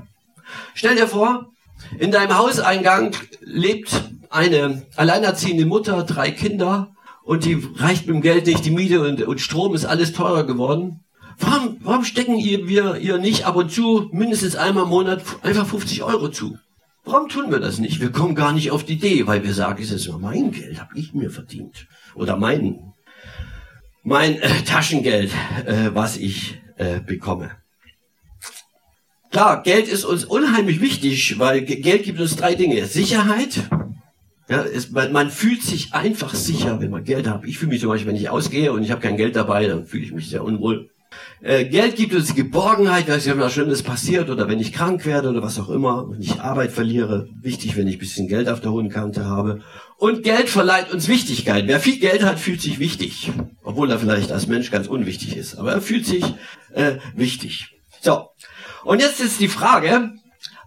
Stell 0.73 0.95
dir 0.95 1.07
vor, 1.07 1.51
in 1.97 2.11
deinem 2.11 2.37
Hauseingang 2.37 3.15
lebt 3.41 4.03
eine 4.29 4.83
alleinerziehende 4.95 5.65
Mutter, 5.65 6.03
drei 6.03 6.31
Kinder 6.31 6.95
und 7.23 7.45
die 7.45 7.61
reicht 7.75 8.05
mit 8.05 8.15
dem 8.15 8.21
Geld 8.21 8.45
nicht, 8.45 8.65
die 8.65 8.71
Miete 8.71 9.01
und, 9.01 9.21
und 9.21 9.41
Strom 9.41 9.73
ist 9.73 9.85
alles 9.85 10.13
teurer 10.13 10.45
geworden. 10.45 11.01
Warum, 11.39 11.77
warum 11.81 12.03
stecken 12.05 12.37
ihr, 12.37 12.67
wir 12.67 12.97
ihr 12.97 13.17
nicht 13.17 13.45
ab 13.45 13.55
und 13.55 13.71
zu 13.71 14.09
mindestens 14.11 14.55
einmal 14.55 14.83
im 14.83 14.89
Monat 14.89 15.21
einfach 15.41 15.65
50 15.65 16.03
Euro 16.03 16.29
zu? 16.29 16.57
Warum 17.03 17.29
tun 17.29 17.51
wir 17.51 17.59
das 17.59 17.77
nicht? 17.77 17.99
Wir 17.99 18.11
kommen 18.11 18.35
gar 18.35 18.53
nicht 18.53 18.71
auf 18.71 18.83
die 18.83 18.93
Idee, 18.93 19.27
weil 19.27 19.43
wir 19.43 19.53
sagen, 19.53 19.81
es 19.83 19.91
ist 19.91 20.07
nur 20.07 20.19
mein 20.19 20.51
Geld, 20.51 20.79
habe 20.79 20.97
ich 20.97 21.13
mir 21.13 21.29
verdient. 21.29 21.87
Oder 22.15 22.37
mein 22.37 22.93
mein 24.05 24.39
äh, 24.39 24.61
Taschengeld, 24.61 25.31
äh, 25.65 25.89
was 25.93 26.15
ich 26.15 26.61
äh, 26.77 27.01
bekomme. 27.01 27.51
Klar, 29.31 29.63
Geld 29.63 29.89
ist 29.89 30.05
uns 30.05 30.23
unheimlich 30.23 30.79
wichtig, 30.79 31.37
weil 31.39 31.61
Geld 31.61 32.03
gibt 32.03 32.21
uns 32.21 32.37
drei 32.37 32.55
Dinge. 32.55 32.85
Sicherheit. 32.85 33.63
Ja, 34.47 34.63
es, 34.63 34.91
man, 34.91 35.11
man 35.11 35.31
fühlt 35.31 35.63
sich 35.63 35.93
einfach 35.93 36.35
sicher, 36.35 36.79
wenn 36.79 36.91
man 36.91 37.03
Geld 37.03 37.27
hat. 37.27 37.43
Ich 37.45 37.57
fühle 37.57 37.71
mich 37.71 37.81
zum 37.81 37.89
Beispiel, 37.89 38.07
wenn 38.07 38.15
ich 38.15 38.29
ausgehe 38.29 38.71
und 38.71 38.83
ich 38.83 38.91
habe 38.91 39.01
kein 39.01 39.17
Geld 39.17 39.35
dabei, 39.35 39.65
dann 39.65 39.87
fühle 39.87 40.05
ich 40.05 40.13
mich 40.13 40.29
sehr 40.29 40.43
unwohl. 40.43 40.91
Äh, 41.41 41.65
Geld 41.65 41.95
gibt 41.95 42.13
uns 42.13 42.27
die 42.27 42.33
Geborgenheit, 42.33 43.07
wenn 43.07 43.39
was 43.39 43.53
Schlimmes 43.53 43.83
passiert 43.83 44.29
oder 44.29 44.47
wenn 44.47 44.59
ich 44.59 44.73
krank 44.73 45.05
werde 45.05 45.29
oder 45.29 45.43
was 45.43 45.59
auch 45.59 45.69
immer, 45.69 46.09
wenn 46.09 46.21
ich 46.21 46.41
Arbeit 46.41 46.71
verliere. 46.71 47.27
Wichtig, 47.41 47.77
wenn 47.77 47.87
ich 47.87 47.97
ein 47.97 47.99
bisschen 47.99 48.27
Geld 48.27 48.49
auf 48.49 48.61
der 48.61 48.71
hohen 48.71 48.89
Kante 48.89 49.25
habe. 49.25 49.61
Und 49.97 50.23
Geld 50.23 50.49
verleiht 50.49 50.91
uns 50.91 51.07
Wichtigkeit. 51.07 51.67
Wer 51.67 51.79
viel 51.79 51.99
Geld 51.99 52.23
hat, 52.23 52.39
fühlt 52.39 52.61
sich 52.61 52.79
wichtig. 52.79 53.31
Obwohl 53.63 53.91
er 53.91 53.99
vielleicht 53.99 54.31
als 54.31 54.47
Mensch 54.47 54.71
ganz 54.71 54.87
unwichtig 54.87 55.37
ist. 55.37 55.55
Aber 55.55 55.71
er 55.71 55.81
fühlt 55.81 56.05
sich 56.05 56.23
äh, 56.73 56.97
wichtig. 57.15 57.75
So. 58.01 58.29
Und 58.83 59.01
jetzt 59.01 59.19
ist 59.19 59.39
die 59.39 59.47
Frage, 59.47 60.11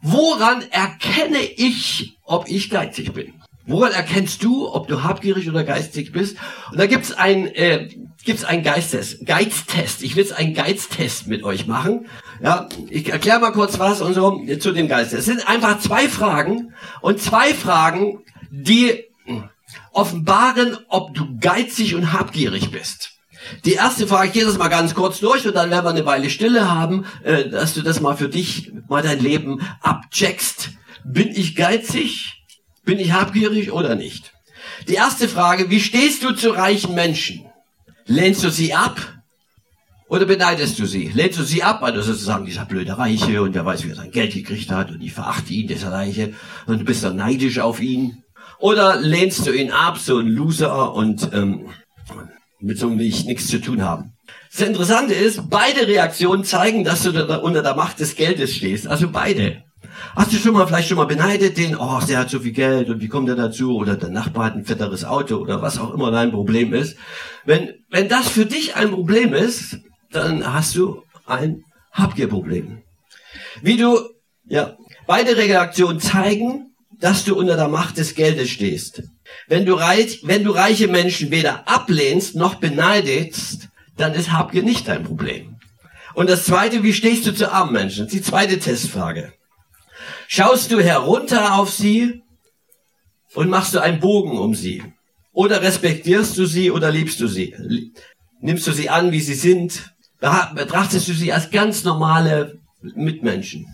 woran 0.03 0.63
erkenne 0.71 1.41
ich, 1.57 2.17
ob 2.25 2.49
ich 2.49 2.71
geizig 2.71 3.13
bin? 3.13 3.38
Woran 3.69 3.93
erkennst 3.93 4.43
du, 4.43 4.73
ob 4.73 4.89
du 4.89 5.03
habgierig 5.05 5.49
oder 5.49 5.63
geistig 5.63 6.11
bist? 6.13 6.39
Und 6.71 6.79
da 6.81 6.87
gibt's 6.87 7.13
ein 7.13 7.47
äh, 7.55 7.91
gibt's 8.25 8.45
einen 8.45 8.63
Geiztest. 8.63 9.25
Geiztest. 9.27 10.03
Ich 10.03 10.17
will 10.17 10.25
jetzt 10.25 10.37
einen 10.37 10.55
Geiztest 10.55 11.27
mit 11.27 11.45
euch 11.45 11.67
machen. 11.67 12.07
Ja, 12.43 12.69
ich 12.89 13.11
erkläre 13.11 13.41
mal 13.41 13.53
kurz 13.53 13.79
was 13.79 14.01
und 14.01 14.15
so 14.15 14.43
zu 14.59 14.73
dem 14.73 14.89
Geiztest. 14.89 15.21
Es 15.21 15.25
sind 15.27 15.47
einfach 15.47 15.81
zwei 15.81 16.09
Fragen 16.09 16.75
und 17.03 17.21
zwei 17.21 17.53
Fragen, 17.53 18.21
die 18.51 19.05
offenbaren, 19.93 20.79
ob 20.89 21.15
du 21.15 21.39
geizig 21.39 21.95
und 21.95 22.13
habgierig 22.13 22.71
bist. 22.71 23.13
Die 23.65 23.75
erste 23.75 24.07
Frage, 24.07 24.29
ich 24.29 24.33
gehe 24.33 24.45
das 24.45 24.59
mal 24.59 24.69
ganz 24.69 24.95
kurz 24.95 25.21
durch 25.21 25.47
und 25.47 25.55
dann 25.55 25.71
werden 25.71 25.85
wir 25.85 25.91
eine 25.91 26.07
Weile 26.07 26.31
Stille 26.31 26.71
haben, 26.71 27.05
äh, 27.23 27.49
dass 27.49 27.75
du 27.75 27.83
das 27.83 28.01
mal 28.01 28.17
für 28.17 28.29
dich, 28.29 28.73
mal 28.89 29.03
dein 29.03 29.21
Leben 29.21 29.61
abcheckst. 29.81 30.71
Bin 31.05 31.29
ich 31.29 31.55
geizig? 31.55 32.38
Bin 32.89 32.99
ich 32.99 33.13
habgierig 33.13 33.71
oder 33.71 33.97
nicht? 33.97 34.33
Die 34.89 34.95
erste 34.95 35.29
Frage, 35.29 35.69
wie 35.69 35.79
stehst 35.79 36.25
du 36.25 36.33
zu 36.33 36.49
reichen 36.49 36.95
Menschen? 36.95 37.45
Lehnst 38.07 38.43
du 38.43 38.49
sie 38.49 38.73
ab? 38.73 38.99
Oder 40.09 40.25
beneidest 40.25 40.79
du 40.79 40.87
sie? 40.87 41.11
Lehnst 41.13 41.39
du 41.39 41.43
sie 41.43 41.63
ab, 41.63 41.83
also 41.83 42.01
sozusagen 42.01 42.47
dieser 42.47 42.65
blöde 42.65 42.97
Reiche 42.97 43.43
und 43.43 43.55
der 43.55 43.67
weiß, 43.67 43.85
wie 43.85 43.91
er 43.91 43.97
sein 43.97 44.11
Geld 44.11 44.33
gekriegt 44.33 44.71
hat 44.71 44.91
und 44.91 45.03
ich 45.03 45.13
verachte 45.13 45.53
ihn, 45.53 45.69
dieser 45.69 45.93
Reiche 45.93 46.33
und 46.65 46.79
du 46.79 46.85
bist 46.87 47.05
dann 47.05 47.17
neidisch 47.17 47.59
auf 47.59 47.79
ihn? 47.83 48.23
Oder 48.59 48.99
lehnst 48.99 49.47
du 49.47 49.53
ihn 49.53 49.71
ab, 49.71 49.99
so 49.99 50.17
ein 50.17 50.29
Loser 50.29 50.95
und 50.95 51.29
ähm, 51.35 51.69
mit 52.59 52.79
so 52.79 52.87
einem 52.87 52.99
will 52.99 53.07
ich 53.07 53.27
nichts 53.27 53.49
zu 53.49 53.61
tun 53.61 53.83
haben? 53.83 54.15
Das 54.51 54.67
Interessante 54.67 55.13
ist, 55.13 55.51
beide 55.51 55.87
Reaktionen 55.87 56.43
zeigen, 56.43 56.85
dass 56.85 57.03
du 57.03 57.13
da 57.13 57.37
unter 57.37 57.61
der 57.61 57.77
Macht 57.77 58.01
des 58.01 58.17
Geldes 58.17 58.55
stehst. 58.55 58.87
Also 58.87 59.11
beide. 59.11 59.68
Hast 60.17 60.33
du 60.33 60.37
schon 60.37 60.55
mal 60.55 60.67
vielleicht 60.67 60.89
schon 60.89 60.97
mal 60.97 61.07
beneidet 61.07 61.57
den, 61.57 61.77
oh, 61.77 62.01
der 62.07 62.19
hat 62.19 62.31
so 62.31 62.41
viel 62.41 62.53
Geld 62.53 62.89
und 62.89 63.01
wie 63.01 63.09
kommt 63.09 63.29
er 63.29 63.37
dazu? 63.37 63.77
Oder 63.77 63.97
der 63.97 64.11
Nachbar 64.11 64.47
hat 64.47 64.55
ein 64.55 64.65
fetteres 64.65 65.05
Auto 65.05 65.37
oder 65.37 65.63
was 65.63 65.79
auch 65.79 65.93
immer 65.95 66.11
dein 66.11 66.33
Problem 66.33 66.75
ist. 66.75 66.97
Wenn, 67.45 67.75
wenn 67.91 68.09
das 68.09 68.29
für 68.29 68.47
dich 68.47 68.77
ein 68.77 68.91
Problem 68.91 69.33
ist, 69.33 69.79
dann 70.11 70.53
hast 70.53 70.75
du 70.77 71.03
ein 71.27 71.65
Habgierproblem. 71.93 72.83
Wie 73.63 73.77
du, 73.77 73.99
ja, 74.47 74.77
beide 75.07 75.37
Reaktionen 75.37 76.01
zeigen, 76.01 76.75
dass 77.01 77.25
du 77.25 77.37
unter 77.37 77.57
der 77.57 77.69
Macht 77.69 77.99
des 77.99 78.15
Geldes 78.15 78.51
stehst. 78.51 79.03
Wenn 79.47 79.67
du, 79.67 79.75
reich, 79.75 80.21
wenn 80.25 80.45
du 80.45 80.51
reiche 80.51 80.89
Menschen 80.89 81.31
weder 81.31 81.69
ablehnst 81.69 82.35
noch 82.35 82.57
beneidest, 82.57 83.69
dann 83.97 84.15
ist 84.15 84.33
Habgier 84.33 84.63
nicht 84.63 84.89
dein 84.89 85.05
Problem. 85.05 85.57
Und 86.15 86.29
das 86.29 86.45
zweite, 86.45 86.83
wie 86.83 86.93
stehst 86.93 87.27
du 87.27 87.33
zu 87.33 87.53
armen 87.53 87.73
Menschen? 87.73 88.09
Die 88.09 88.23
zweite 88.23 88.59
Testfrage. 88.59 89.33
Schaust 90.27 90.71
du 90.71 90.81
herunter 90.81 91.55
auf 91.55 91.71
sie 91.71 92.23
und 93.35 93.49
machst 93.49 93.75
du 93.75 93.79
einen 93.81 94.01
Bogen 94.01 94.39
um 94.39 94.55
sie? 94.55 94.83
Oder 95.33 95.63
respektierst 95.63 96.37
du 96.37 96.47
sie 96.47 96.71
oder 96.71 96.91
liebst 96.91 97.21
du 97.21 97.29
sie? 97.29 97.55
Nimmst 98.41 98.67
du 98.67 98.73
sie 98.73 98.89
an, 98.89 99.13
wie 99.13 99.21
sie 99.21 99.35
sind? 99.35 99.95
Betrachtest 100.21 101.09
du 101.09 101.13
sie 101.13 101.33
als 101.33 101.51
ganz 101.51 101.85
normale 101.85 102.61
Mitmenschen? 102.81 103.67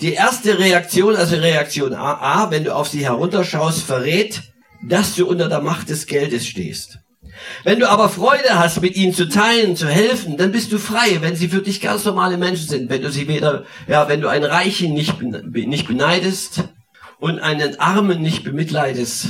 Die 0.00 0.12
erste 0.12 0.58
Reaktion, 0.58 1.16
also 1.16 1.36
Reaktion 1.36 1.94
A, 1.94 2.50
wenn 2.50 2.64
du 2.64 2.74
auf 2.74 2.88
sie 2.88 3.04
herunterschaust, 3.04 3.82
verrät, 3.82 4.42
dass 4.82 5.14
du 5.14 5.26
unter 5.26 5.48
der 5.48 5.60
Macht 5.60 5.90
des 5.90 6.06
Geldes 6.06 6.46
stehst. 6.46 7.00
Wenn 7.64 7.80
du 7.80 7.88
aber 7.88 8.08
Freude 8.08 8.58
hast, 8.58 8.80
mit 8.80 8.96
ihnen 8.96 9.12
zu 9.12 9.28
teilen, 9.28 9.76
zu 9.76 9.88
helfen, 9.88 10.36
dann 10.36 10.52
bist 10.52 10.72
du 10.72 10.78
frei, 10.78 11.18
wenn 11.20 11.36
sie 11.36 11.48
für 11.48 11.62
dich 11.62 11.80
ganz 11.80 12.04
normale 12.04 12.36
Menschen 12.36 12.68
sind. 12.68 12.90
Wenn 12.90 13.02
du 13.02 13.10
sie 13.10 13.28
weder, 13.28 13.64
ja, 13.88 14.08
wenn 14.08 14.20
du 14.20 14.28
einen 14.28 14.44
Reichen 14.44 14.94
nicht, 14.94 15.20
nicht 15.22 15.86
beneidest 15.86 16.64
und 17.18 17.38
einen 17.38 17.78
Armen 17.78 18.20
nicht 18.22 18.44
bemitleidest, 18.44 19.28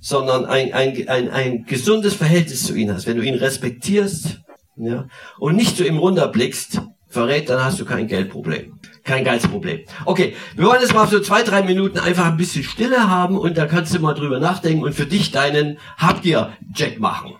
sondern 0.00 0.46
ein, 0.46 0.72
ein, 0.72 1.08
ein, 1.08 1.30
ein 1.30 1.64
gesundes 1.64 2.14
Verhältnis 2.14 2.66
zu 2.66 2.74
ihnen 2.74 2.94
hast. 2.94 3.06
Wenn 3.06 3.16
du 3.16 3.22
ihn 3.22 3.36
respektierst 3.36 4.40
ja, 4.76 5.06
und 5.38 5.56
nicht 5.56 5.76
zu 5.76 5.86
ihm 5.86 5.98
runterblickst, 5.98 6.80
verrät, 7.08 7.48
dann 7.48 7.64
hast 7.64 7.78
du 7.78 7.84
kein 7.84 8.08
Geldproblem. 8.08 8.80
Kein 9.04 9.24
Geizproblem. 9.24 9.80
Okay, 10.04 10.36
wir 10.54 10.66
wollen 10.66 10.80
jetzt 10.80 10.94
mal 10.94 11.08
so 11.08 11.18
zwei, 11.18 11.42
drei 11.42 11.62
Minuten 11.62 11.98
einfach 11.98 12.26
ein 12.26 12.36
bisschen 12.36 12.62
Stille 12.62 13.10
haben 13.10 13.36
und 13.36 13.58
da 13.58 13.66
kannst 13.66 13.92
du 13.94 13.98
mal 13.98 14.14
drüber 14.14 14.38
nachdenken 14.38 14.84
und 14.84 14.94
für 14.94 15.06
dich 15.06 15.32
deinen 15.32 15.78
Habgier-Check 15.98 17.00
machen. 17.00 17.34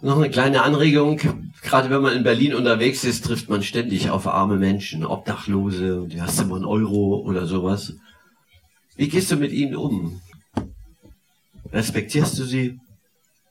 Noch 0.00 0.16
eine 0.16 0.30
kleine 0.30 0.62
Anregung. 0.62 1.47
Gerade 1.68 1.90
wenn 1.90 2.00
man 2.00 2.16
in 2.16 2.22
Berlin 2.22 2.54
unterwegs 2.54 3.04
ist, 3.04 3.26
trifft 3.26 3.50
man 3.50 3.62
ständig 3.62 4.08
auf 4.08 4.26
arme 4.26 4.56
Menschen, 4.56 5.04
Obdachlose, 5.04 6.06
die 6.10 6.22
hast 6.22 6.40
du 6.40 6.46
mal 6.46 6.56
einen 6.56 6.64
Euro 6.64 7.18
oder 7.18 7.44
sowas. 7.44 7.92
Wie 8.96 9.06
gehst 9.06 9.30
du 9.30 9.36
mit 9.36 9.52
ihnen 9.52 9.76
um? 9.76 10.22
Respektierst 11.70 12.38
du 12.38 12.44
sie? 12.44 12.80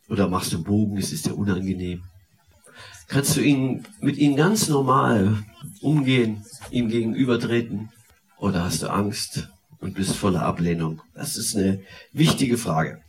Oder 0.10 0.28
machst 0.28 0.52
du 0.52 0.64
Bogen? 0.64 0.98
Es 0.98 1.12
ist 1.12 1.28
dir 1.28 1.36
unangenehm. 1.36 2.06
Kannst 3.08 3.38
du 3.38 3.42
ihnen, 3.42 3.86
mit 4.02 4.18
ihnen 4.18 4.36
ganz 4.36 4.68
normal 4.68 5.38
umgehen, 5.82 6.44
ihm 6.72 6.90
gegenübertreten? 6.90 7.90
Oder 8.40 8.64
hast 8.64 8.82
du 8.82 8.88
Angst 8.88 9.48
und 9.80 9.94
bist 9.94 10.16
voller 10.16 10.42
Ablehnung? 10.42 11.04
Das 11.14 11.38
ist 11.38 11.56
eine 11.56 11.82
wichtige 12.14 12.58
Frage. 12.58 13.00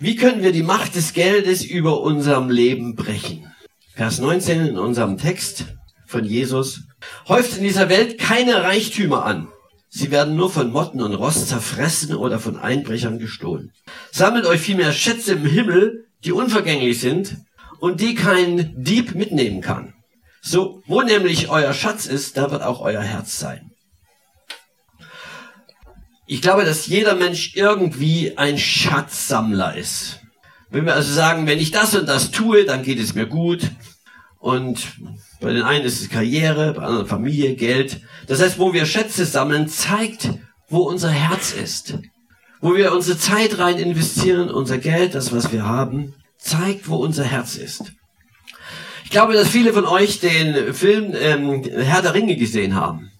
Wie 0.00 0.16
können 0.16 0.42
wir 0.42 0.50
die 0.50 0.64
Macht 0.64 0.96
des 0.96 1.12
Geldes 1.12 1.64
über 1.64 2.00
unserem 2.00 2.50
Leben 2.50 2.96
brechen? 2.96 3.53
Vers 3.94 4.18
19 4.18 4.66
in 4.66 4.78
unserem 4.78 5.18
Text 5.18 5.66
von 6.04 6.24
Jesus. 6.24 6.80
Häuft 7.28 7.56
in 7.56 7.62
dieser 7.62 7.88
Welt 7.88 8.18
keine 8.18 8.64
Reichtümer 8.64 9.24
an. 9.24 9.46
Sie 9.88 10.10
werden 10.10 10.34
nur 10.34 10.50
von 10.50 10.72
Motten 10.72 11.00
und 11.00 11.14
Rost 11.14 11.48
zerfressen 11.48 12.16
oder 12.16 12.40
von 12.40 12.58
Einbrechern 12.58 13.20
gestohlen. 13.20 13.70
Sammelt 14.10 14.46
euch 14.46 14.60
vielmehr 14.60 14.90
Schätze 14.90 15.34
im 15.34 15.46
Himmel, 15.46 16.06
die 16.24 16.32
unvergänglich 16.32 16.98
sind 16.98 17.36
und 17.78 18.00
die 18.00 18.16
kein 18.16 18.74
Dieb 18.76 19.14
mitnehmen 19.14 19.60
kann. 19.60 19.94
So, 20.42 20.82
wo 20.86 21.02
nämlich 21.02 21.48
euer 21.48 21.72
Schatz 21.72 22.06
ist, 22.06 22.36
da 22.36 22.50
wird 22.50 22.62
auch 22.62 22.80
euer 22.80 23.02
Herz 23.02 23.38
sein. 23.38 23.70
Ich 26.26 26.42
glaube, 26.42 26.64
dass 26.64 26.88
jeder 26.88 27.14
Mensch 27.14 27.54
irgendwie 27.54 28.36
ein 28.36 28.58
Schatzsammler 28.58 29.76
ist. 29.76 30.18
Wenn 30.74 30.86
wir 30.86 30.96
also 30.96 31.14
sagen, 31.14 31.46
wenn 31.46 31.60
ich 31.60 31.70
das 31.70 31.94
und 31.94 32.08
das 32.08 32.32
tue, 32.32 32.64
dann 32.64 32.82
geht 32.82 32.98
es 32.98 33.14
mir 33.14 33.26
gut. 33.26 33.70
Und 34.40 34.88
bei 35.40 35.52
den 35.52 35.62
einen 35.62 35.84
ist 35.84 36.02
es 36.02 36.10
Karriere, 36.10 36.72
bei 36.72 36.82
anderen 36.82 37.06
Familie, 37.06 37.54
Geld. 37.54 38.00
Das 38.26 38.42
heißt, 38.42 38.58
wo 38.58 38.72
wir 38.72 38.84
Schätze 38.84 39.24
sammeln, 39.24 39.68
zeigt, 39.68 40.30
wo 40.68 40.80
unser 40.80 41.10
Herz 41.10 41.52
ist. 41.52 41.94
Wo 42.60 42.74
wir 42.74 42.92
unsere 42.92 43.16
Zeit 43.16 43.58
rein 43.58 43.78
investieren, 43.78 44.50
unser 44.50 44.78
Geld, 44.78 45.14
das, 45.14 45.32
was 45.32 45.52
wir 45.52 45.64
haben, 45.64 46.14
zeigt, 46.38 46.88
wo 46.88 46.96
unser 46.96 47.22
Herz 47.22 47.54
ist. 47.54 47.92
Ich 49.04 49.10
glaube, 49.10 49.34
dass 49.34 49.46
viele 49.46 49.72
von 49.72 49.84
euch 49.84 50.18
den 50.18 50.74
Film 50.74 51.14
ähm, 51.16 51.62
Herr 51.62 52.02
der 52.02 52.14
Ringe 52.14 52.34
gesehen 52.34 52.74
haben. 52.74 53.12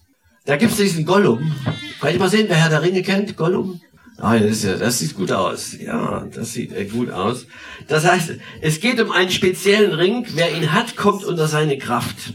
Da 0.43 0.57
gibt 0.57 0.73
es 0.73 0.77
diesen 0.77 1.05
Gollum. 1.05 1.55
Kann 2.01 2.11
ich 2.11 2.19
mal 2.19 2.29
sehen, 2.29 2.47
wer 2.49 2.57
Herr 2.57 2.69
der 2.69 2.81
Ringe 2.81 3.01
kennt? 3.01 3.37
Gollum? 3.37 3.79
Ah, 4.17 4.39
das, 4.39 4.63
ja, 4.63 4.77
das 4.77 4.99
sieht 4.99 5.15
gut 5.15 5.31
aus. 5.31 5.77
Ja, 5.77 6.25
das 6.33 6.53
sieht 6.53 6.73
echt 6.73 6.91
gut 6.91 7.11
aus. 7.11 7.47
Das 7.87 8.05
heißt, 8.05 8.31
es 8.61 8.79
geht 8.79 8.99
um 9.01 9.11
einen 9.11 9.31
speziellen 9.31 9.93
Ring. 9.93 10.25
Wer 10.35 10.55
ihn 10.55 10.71
hat, 10.71 10.95
kommt 10.95 11.25
unter 11.25 11.47
seine 11.47 11.77
Kraft. 11.77 12.33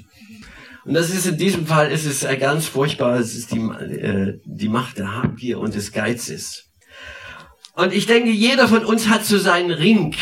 Und 0.84 0.94
das 0.94 1.10
ist 1.10 1.26
in 1.26 1.38
diesem 1.38 1.66
Fall 1.66 1.90
ist 1.90 2.04
es 2.04 2.26
ganz 2.38 2.66
furchtbar. 2.66 3.18
Es 3.18 3.34
ist 3.34 3.52
die, 3.52 3.60
äh, 3.60 4.40
die 4.44 4.68
Macht 4.68 4.98
der 4.98 5.14
Habgier 5.14 5.58
und 5.58 5.74
des 5.74 5.92
Geizes. 5.92 6.70
Und 7.74 7.94
ich 7.94 8.06
denke, 8.06 8.30
jeder 8.30 8.68
von 8.68 8.84
uns 8.84 9.08
hat 9.08 9.24
so 9.24 9.38
seinen 9.38 9.70
Ring. 9.70 10.14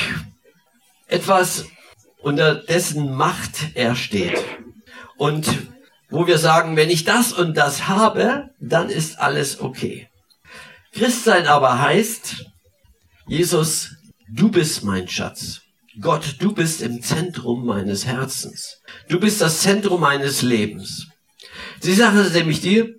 Etwas, 1.08 1.66
unter 2.20 2.54
dessen 2.54 3.14
Macht 3.14 3.70
er 3.74 3.96
steht. 3.96 4.44
Und 5.16 5.48
wo 6.10 6.26
wir 6.26 6.38
sagen, 6.38 6.76
wenn 6.76 6.90
ich 6.90 7.04
das 7.04 7.32
und 7.32 7.56
das 7.56 7.88
habe, 7.88 8.50
dann 8.60 8.88
ist 8.90 9.18
alles 9.18 9.60
okay. 9.60 10.08
Christsein 10.92 11.46
aber 11.46 11.80
heißt, 11.80 12.46
Jesus, 13.26 13.90
du 14.28 14.50
bist 14.50 14.84
mein 14.84 15.08
Schatz. 15.08 15.60
Gott, 16.00 16.36
du 16.38 16.52
bist 16.52 16.80
im 16.80 17.02
Zentrum 17.02 17.66
meines 17.66 18.06
Herzens. 18.06 18.80
Du 19.08 19.20
bist 19.20 19.40
das 19.40 19.60
Zentrum 19.60 20.00
meines 20.00 20.42
Lebens. 20.42 21.08
Die 21.82 21.92
Sache 21.92 22.20
ist 22.20 22.34
nämlich 22.34 22.60
die, 22.60 22.94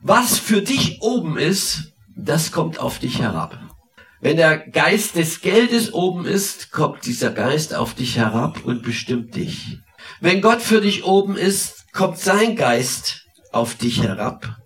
was 0.00 0.38
für 0.38 0.62
dich 0.62 1.02
oben 1.02 1.36
ist, 1.36 1.92
das 2.16 2.52
kommt 2.52 2.78
auf 2.78 2.98
dich 2.98 3.20
herab. 3.20 3.58
Wenn 4.20 4.36
der 4.36 4.58
Geist 4.58 5.16
des 5.16 5.40
Geldes 5.40 5.92
oben 5.92 6.24
ist, 6.24 6.70
kommt 6.70 7.04
dieser 7.04 7.30
Geist 7.30 7.74
auf 7.74 7.94
dich 7.94 8.16
herab 8.16 8.64
und 8.64 8.82
bestimmt 8.82 9.34
dich. 9.34 9.78
Wenn 10.20 10.40
Gott 10.40 10.62
für 10.62 10.80
dich 10.80 11.04
oben 11.04 11.36
ist, 11.36 11.92
kommt 11.92 12.18
sein 12.18 12.56
Geist 12.56 13.26
auf 13.52 13.74
dich 13.74 14.02
herab 14.02 14.63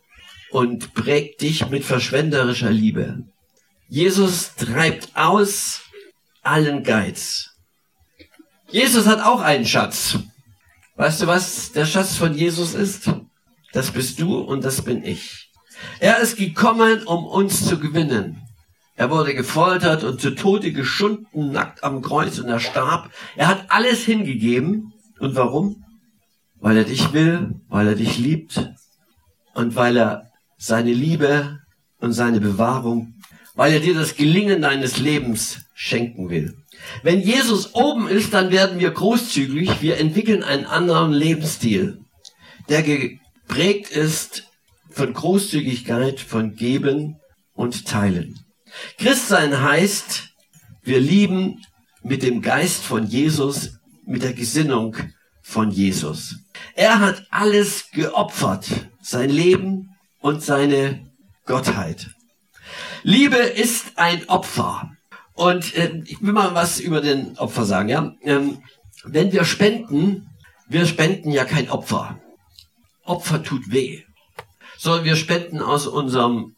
und 0.50 0.94
prägt 0.94 1.40
dich 1.40 1.68
mit 1.68 1.84
verschwenderischer 1.84 2.70
Liebe. 2.70 3.24
Jesus 3.88 4.54
treibt 4.54 5.10
aus 5.14 5.80
allen 6.42 6.82
Geiz. 6.82 7.50
Jesus 8.70 9.06
hat 9.06 9.20
auch 9.20 9.40
einen 9.40 9.66
Schatz. 9.66 10.18
Weißt 10.96 11.22
du, 11.22 11.26
was 11.26 11.72
der 11.72 11.86
Schatz 11.86 12.16
von 12.16 12.34
Jesus 12.34 12.74
ist? 12.74 13.10
Das 13.72 13.90
bist 13.90 14.20
du 14.20 14.38
und 14.38 14.64
das 14.64 14.82
bin 14.82 15.04
ich. 15.04 15.50
Er 16.00 16.18
ist 16.18 16.36
gekommen, 16.36 17.06
um 17.06 17.24
uns 17.24 17.66
zu 17.66 17.78
gewinnen. 17.78 18.42
Er 18.96 19.10
wurde 19.10 19.34
gefoltert 19.34 20.02
und 20.02 20.20
zu 20.20 20.34
Tode 20.34 20.72
geschunden, 20.72 21.52
nackt 21.52 21.84
am 21.84 22.02
Kreuz 22.02 22.38
und 22.38 22.48
er 22.48 22.58
starb. 22.58 23.10
Er 23.36 23.46
hat 23.46 23.66
alles 23.68 24.04
hingegeben. 24.04 24.92
Und 25.20 25.34
warum? 25.34 25.84
weil 26.60 26.76
er 26.76 26.84
dich 26.84 27.12
will, 27.12 27.54
weil 27.68 27.88
er 27.88 27.94
dich 27.94 28.18
liebt 28.18 28.70
und 29.54 29.76
weil 29.76 29.96
er 29.96 30.27
seine 30.58 30.92
Liebe 30.92 31.60
und 32.00 32.12
seine 32.12 32.40
Bewahrung, 32.40 33.14
weil 33.54 33.72
er 33.72 33.80
dir 33.80 33.94
das 33.94 34.16
Gelingen 34.16 34.62
deines 34.62 34.98
Lebens 34.98 35.60
schenken 35.74 36.28
will. 36.28 36.56
Wenn 37.02 37.20
Jesus 37.20 37.74
oben 37.74 38.08
ist, 38.08 38.34
dann 38.34 38.50
werden 38.50 38.78
wir 38.78 38.90
großzügig, 38.90 39.80
wir 39.80 39.98
entwickeln 39.98 40.42
einen 40.42 40.66
anderen 40.66 41.12
Lebensstil, 41.12 42.00
der 42.68 42.82
geprägt 42.82 43.90
ist 43.90 44.44
von 44.90 45.12
Großzügigkeit, 45.12 46.20
von 46.20 46.54
Geben 46.54 47.16
und 47.54 47.86
Teilen. 47.86 48.38
Christsein 48.98 49.62
heißt, 49.62 50.34
wir 50.82 51.00
lieben 51.00 51.62
mit 52.02 52.22
dem 52.22 52.42
Geist 52.42 52.84
von 52.84 53.06
Jesus, 53.06 53.78
mit 54.06 54.22
der 54.22 54.32
Gesinnung 54.32 54.96
von 55.42 55.70
Jesus. 55.70 56.36
Er 56.74 57.00
hat 57.00 57.26
alles 57.30 57.90
geopfert, 57.92 58.66
sein 59.00 59.30
Leben 59.30 59.87
und 60.20 60.42
seine 60.42 61.06
Gottheit. 61.46 62.10
Liebe 63.02 63.36
ist 63.36 63.92
ein 63.96 64.28
Opfer. 64.28 64.90
Und 65.34 65.74
äh, 65.76 66.02
ich 66.04 66.20
will 66.20 66.32
mal 66.32 66.54
was 66.54 66.80
über 66.80 67.00
den 67.00 67.38
Opfer 67.38 67.64
sagen. 67.64 67.88
Ja? 67.88 68.14
Ähm, 68.22 68.58
wenn 69.04 69.32
wir 69.32 69.44
spenden, 69.44 70.28
wir 70.68 70.86
spenden 70.86 71.30
ja 71.30 71.44
kein 71.44 71.70
Opfer. 71.70 72.18
Opfer 73.04 73.42
tut 73.42 73.70
weh. 73.70 74.02
Sondern 74.76 75.04
wir 75.04 75.16
spenden 75.16 75.60
aus 75.60 75.86
unserem, 75.86 76.56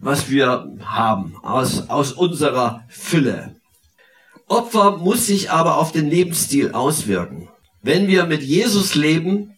was 0.00 0.30
wir 0.30 0.74
haben, 0.84 1.36
aus, 1.42 1.88
aus 1.88 2.12
unserer 2.12 2.84
Fülle. 2.88 3.56
Opfer 4.48 4.96
muss 4.98 5.26
sich 5.26 5.50
aber 5.50 5.76
auf 5.78 5.92
den 5.92 6.08
Lebensstil 6.08 6.72
auswirken. 6.72 7.48
Wenn 7.82 8.06
wir 8.06 8.26
mit 8.26 8.42
Jesus 8.42 8.94
leben, 8.94 9.55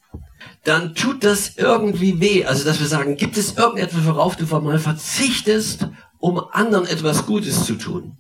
dann 0.64 0.94
tut 0.94 1.25
das 1.25 1.57
irgendwie 1.57 2.21
weh. 2.21 2.44
Also, 2.44 2.64
dass 2.64 2.81
wir 2.81 2.87
sagen, 2.87 3.16
gibt 3.16 3.37
es 3.37 3.57
irgendetwas, 3.57 4.05
worauf 4.05 4.37
du 4.37 4.44
mal 4.61 4.79
verzichtest, 4.79 5.88
um 6.18 6.40
anderen 6.53 6.87
etwas 6.87 7.27
Gutes 7.27 7.64
zu 7.64 7.75
tun? 7.75 8.18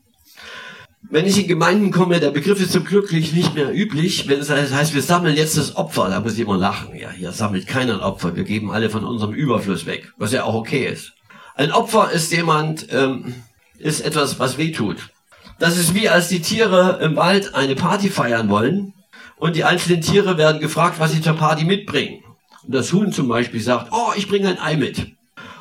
Wenn 1.10 1.26
ich 1.26 1.40
in 1.40 1.48
Gemeinden 1.48 1.90
komme, 1.90 2.20
der 2.20 2.30
Begriff 2.30 2.60
ist 2.60 2.72
zum 2.72 2.84
Glück 2.84 3.12
nicht 3.12 3.54
mehr 3.54 3.72
üblich. 3.72 4.28
Wenn 4.28 4.40
es 4.40 4.50
heißt, 4.50 4.94
wir 4.94 5.02
sammeln 5.02 5.36
jetzt 5.36 5.56
das 5.56 5.76
Opfer, 5.76 6.08
da 6.10 6.20
muss 6.20 6.34
ich 6.34 6.40
immer 6.40 6.58
lachen. 6.58 6.94
Ja, 6.96 7.10
hier 7.10 7.32
sammelt 7.32 7.66
keiner 7.66 7.94
ein 7.94 8.00
Opfer. 8.00 8.36
Wir 8.36 8.44
geben 8.44 8.70
alle 8.70 8.90
von 8.90 9.04
unserem 9.04 9.32
Überfluss 9.32 9.86
weg, 9.86 10.12
was 10.18 10.32
ja 10.32 10.44
auch 10.44 10.54
okay 10.54 10.86
ist. 10.86 11.12
Ein 11.54 11.72
Opfer 11.72 12.10
ist 12.10 12.30
jemand, 12.32 12.88
ähm, 12.92 13.34
ist 13.78 14.00
etwas, 14.00 14.38
was 14.38 14.58
weh 14.58 14.72
tut. 14.72 15.10
Das 15.58 15.76
ist 15.76 15.94
wie 15.94 16.08
als 16.08 16.28
die 16.28 16.40
Tiere 16.40 16.98
im 17.02 17.16
Wald 17.16 17.54
eine 17.54 17.74
Party 17.74 18.10
feiern 18.10 18.48
wollen 18.48 18.92
und 19.36 19.56
die 19.56 19.64
einzelnen 19.64 20.02
Tiere 20.02 20.36
werden 20.36 20.60
gefragt, 20.60 21.00
was 21.00 21.12
sie 21.12 21.20
zur 21.20 21.34
Party 21.34 21.64
mitbringen. 21.64 22.22
Das 22.70 22.92
Huhn 22.92 23.12
zum 23.12 23.28
Beispiel 23.28 23.60
sagt, 23.60 23.92
oh, 23.92 24.12
ich 24.16 24.28
bringe 24.28 24.48
ein 24.48 24.58
Ei 24.58 24.76
mit. 24.76 25.06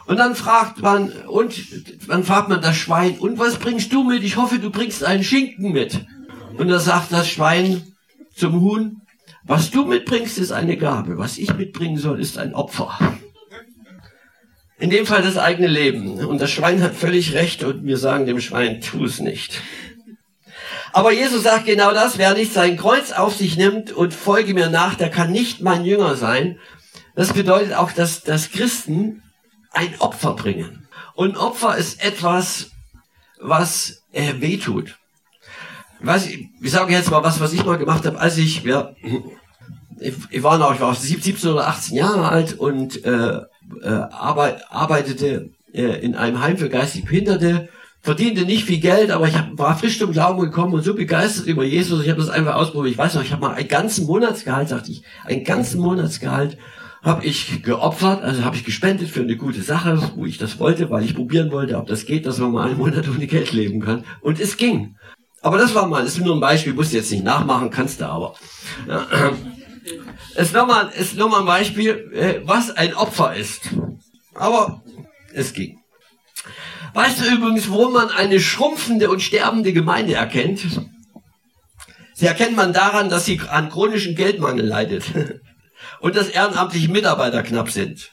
Und 0.08 0.18
dann 0.18 0.36
fragt 0.36 0.82
man, 0.82 1.12
und 1.28 1.56
dann 2.08 2.24
fragt 2.24 2.50
man 2.50 2.62
das 2.62 2.76
Schwein, 2.76 3.18
und 3.20 3.40
was 3.40 3.58
bringst 3.58 3.92
du 3.94 4.04
mit? 4.04 4.24
Ich 4.24 4.38
hoffe, 4.38 4.60
du 4.60 4.70
bringst 4.70 5.04
einen 5.04 5.24
Schinken 5.24 5.72
mit. 5.72 6.06
Und 6.58 6.68
da 6.68 6.80
sagt 6.80 7.12
das 7.12 7.30
Schwein 7.30 7.84
zum 8.36 8.62
Huhn, 8.62 9.02
was 9.44 9.72
du 9.72 9.86
mitbringst, 9.86 10.38
ist 10.38 10.52
eine 10.52 10.76
Gabe. 10.76 11.18
Was 11.18 11.38
ich 11.38 11.54
mitbringen 11.54 11.98
soll, 11.98 12.20
ist 12.20 12.38
ein 12.38 12.54
Opfer. 12.54 12.98
In 14.80 14.90
dem 14.90 15.06
Fall 15.06 15.22
das 15.22 15.38
eigene 15.38 15.68
Leben. 15.68 16.26
Und 16.26 16.42
das 16.42 16.52
Schwein 16.52 16.84
hat 16.84 16.94
völlig 16.94 17.34
recht 17.34 17.64
und 17.64 17.86
wir 17.86 17.98
sagen 17.98 18.26
dem 18.26 18.42
Schwein, 18.42 18.82
tu 18.82 19.06
es 19.06 19.20
nicht. 19.20 19.62
Aber 20.94 21.12
Jesus 21.12 21.44
sagt 21.44 21.66
genau 21.66 21.94
das, 21.94 22.18
wer 22.18 22.34
nicht 22.34 22.54
sein 22.54 22.78
Kreuz 22.78 23.12
auf 23.12 23.36
sich 23.36 23.58
nimmt 23.58 23.92
und 23.92 24.14
folge 24.14 24.54
mir 24.54 24.70
nach, 24.70 24.96
der 24.96 25.10
kann 25.10 25.32
nicht 25.32 25.62
mein 25.62 25.86
Jünger 25.86 26.16
sein. 26.16 26.60
Das 27.18 27.34
bedeutet 27.34 27.74
auch, 27.74 27.92
dass, 27.92 28.22
dass 28.22 28.52
Christen 28.52 29.24
ein 29.72 30.00
Opfer 30.00 30.36
bringen. 30.36 30.88
Und 31.16 31.36
Opfer 31.36 31.76
ist 31.76 32.06
etwas, 32.06 32.70
was 33.42 34.04
äh, 34.12 34.36
wehtut. 34.38 34.98
Was, 36.00 36.28
ich 36.28 36.52
sage 36.62 36.94
jetzt 36.94 37.10
mal 37.10 37.24
was, 37.24 37.40
was 37.40 37.54
ich 37.54 37.66
mal 37.66 37.80
gemacht 37.80 38.06
habe, 38.06 38.20
als 38.20 38.38
ich, 38.38 38.64
ja, 38.64 38.92
ich, 40.00 40.14
ich 40.30 40.44
war 40.44 40.60
noch, 40.60 40.76
ich 40.76 40.80
war 40.80 40.94
17 40.94 41.50
oder 41.50 41.68
18 41.68 41.98
Jahre 41.98 42.30
alt 42.30 42.54
und 42.60 43.04
äh, 43.04 43.42
äh, 43.82 43.88
arbeit, 43.88 44.64
arbeitete 44.70 45.50
äh, 45.74 46.00
in 46.00 46.14
einem 46.14 46.40
Heim 46.40 46.58
für 46.58 46.70
geistig 46.70 47.06
Behinderte, 47.06 47.68
verdiente 48.00 48.46
nicht 48.46 48.66
viel 48.66 48.80
Geld, 48.80 49.10
aber 49.10 49.28
ich 49.28 49.36
hab, 49.36 49.58
war 49.58 49.76
frisch 49.76 49.98
zum 49.98 50.12
Glauben 50.12 50.40
gekommen 50.40 50.76
und 50.76 50.84
so 50.84 50.94
begeistert 50.94 51.48
über 51.48 51.64
Jesus, 51.64 52.04
ich 52.04 52.12
habe 52.12 52.22
das 52.22 52.30
einfach 52.30 52.54
ausprobiert. 52.54 52.92
Ich 52.92 53.00
weiß 53.00 53.16
noch, 53.16 53.24
ich 53.24 53.32
habe 53.32 53.42
mal 53.42 53.56
einen 53.56 53.68
ganzen 53.68 54.06
Monatsgehalt, 54.06 54.70
sagte 54.70 54.92
ich, 54.92 55.02
einen 55.26 55.44
ganzen 55.44 55.82
Monatsgehalt 55.82 56.60
habe 57.04 57.26
ich 57.26 57.64
geopfert, 57.64 58.24
also 58.24 58.44
habe 58.44 58.56
ich 58.56 58.64
gespendet 58.64 59.10
für 59.10 59.22
eine 59.22 59.38
gute 59.38 59.62
Sache, 59.62 60.12
wo 60.16 60.26
ich 60.26 60.38
das 60.38 60.60
wollte, 60.60 60.90
weil 60.90 61.04
ich 61.04 61.16
probieren 61.16 61.52
wollte, 61.52 61.78
ob 61.78 61.88
das 61.88 62.06
geht, 62.06 62.26
dass 62.26 62.40
man 62.40 62.52
mal 62.52 62.68
einen 62.68 62.78
Monat 62.78 63.08
ohne 63.08 63.28
Geld 63.28 63.54
leben 63.54 63.82
kann. 63.82 64.04
Und 64.22 64.40
es 64.40 64.58
ging. 64.58 64.96
Aber 65.42 65.58
das 65.58 65.76
war 65.76 65.88
mal, 65.88 66.06
ist 66.06 66.20
nur 66.20 66.36
ein 66.36 66.42
Beispiel, 66.42 66.74
musst 66.74 66.94
du 66.94 66.98
jetzt 66.98 67.12
nicht 67.12 67.24
nachmachen, 67.24 67.70
kannst 67.70 68.02
du 68.02 68.06
aber. 68.06 68.36
Es 70.36 70.48
ist 70.48 70.54
nochmal, 70.54 70.90
ist 70.98 71.16
nochmal 71.16 71.42
ein 71.42 71.46
Beispiel, 71.46 72.12
äh, 72.14 72.42
was 72.44 72.72
ein 72.72 72.94
Opfer 72.94 73.36
ist. 73.36 73.70
Aber 74.34 74.84
es 75.34 75.54
ging. 75.54 75.80
Weißt 76.94 77.22
du 77.22 77.34
übrigens, 77.34 77.70
wo 77.70 77.90
man 77.90 78.10
eine 78.10 78.40
schrumpfende 78.40 79.10
und 79.10 79.22
sterbende 79.22 79.72
Gemeinde 79.72 80.16
erkennt? 80.16 80.62
Sie 82.14 82.26
erkennt 82.26 82.56
man 82.56 82.74
daran, 82.74 83.10
dass 83.10 83.26
sie 83.26 83.40
an 83.50 83.70
chronischen 83.70 84.16
Geldmangel 84.16 84.66
leidet 84.66 85.04
und 86.00 86.16
dass 86.16 86.30
ehrenamtliche 86.30 86.90
Mitarbeiter 86.90 87.44
knapp 87.44 87.70
sind. 87.70 88.12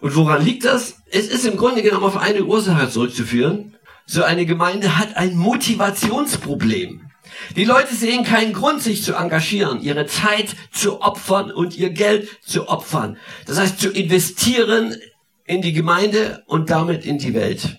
Und 0.00 0.14
woran 0.14 0.44
liegt 0.44 0.64
das? 0.64 0.96
Es 1.10 1.28
ist 1.28 1.44
im 1.44 1.56
Grunde 1.56 1.82
genommen 1.82 2.04
auf 2.04 2.16
eine 2.16 2.44
Ursache 2.44 2.88
zurückzuführen. 2.88 3.76
So 4.06 4.22
eine 4.22 4.46
Gemeinde 4.46 4.96
hat 4.96 5.16
ein 5.16 5.36
Motivationsproblem. 5.36 7.08
Die 7.56 7.64
Leute 7.64 7.94
sehen 7.94 8.24
keinen 8.24 8.52
Grund, 8.52 8.82
sich 8.82 9.02
zu 9.02 9.14
engagieren, 9.14 9.82
ihre 9.82 10.06
Zeit 10.06 10.56
zu 10.72 11.00
opfern 11.00 11.50
und 11.50 11.76
ihr 11.76 11.90
Geld 11.90 12.28
zu 12.42 12.68
opfern. 12.68 13.18
Das 13.46 13.58
heißt, 13.58 13.80
zu 13.80 13.90
investieren 13.90 14.96
in 15.44 15.62
die 15.62 15.72
Gemeinde 15.72 16.42
und 16.46 16.70
damit 16.70 17.04
in 17.04 17.18
die 17.18 17.34
Welt. 17.34 17.78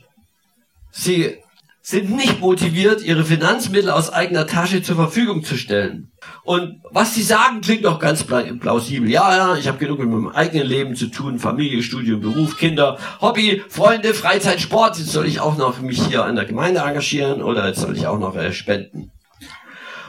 Sie 0.91 1.37
sind 1.81 2.09
nicht 2.15 2.39
motiviert, 2.39 3.01
ihre 3.01 3.23
Finanzmittel 3.23 3.89
aus 3.89 4.11
eigener 4.11 4.45
Tasche 4.45 4.81
zur 4.81 4.95
Verfügung 4.95 5.43
zu 5.43 5.55
stellen. 5.55 6.11
Und 6.43 6.81
was 6.91 7.15
sie 7.15 7.21
sagen, 7.21 7.61
klingt 7.61 7.85
doch 7.85 7.99
ganz 7.99 8.23
plausibel. 8.23 9.09
Ja, 9.09 9.35
ja, 9.35 9.55
ich 9.55 9.67
habe 9.67 9.77
genug 9.77 9.99
mit 9.99 10.09
meinem 10.09 10.27
eigenen 10.27 10.67
Leben 10.67 10.95
zu 10.95 11.07
tun, 11.07 11.39
Familie, 11.39 11.81
Studium, 11.81 12.21
Beruf, 12.21 12.57
Kinder, 12.57 12.97
Hobby, 13.21 13.63
Freunde, 13.69 14.13
Freizeit, 14.13 14.59
Sport. 14.59 14.97
Jetzt 14.97 15.11
soll 15.11 15.25
ich 15.25 15.39
auch 15.39 15.57
noch 15.57 15.79
mich 15.81 16.05
hier 16.05 16.27
in 16.27 16.35
der 16.35 16.45
Gemeinde 16.45 16.81
engagieren 16.81 17.41
oder 17.41 17.67
jetzt 17.67 17.79
soll 17.79 17.95
ich 17.95 18.07
auch 18.07 18.19
noch 18.19 18.35
äh, 18.35 18.51
spenden. 18.51 19.11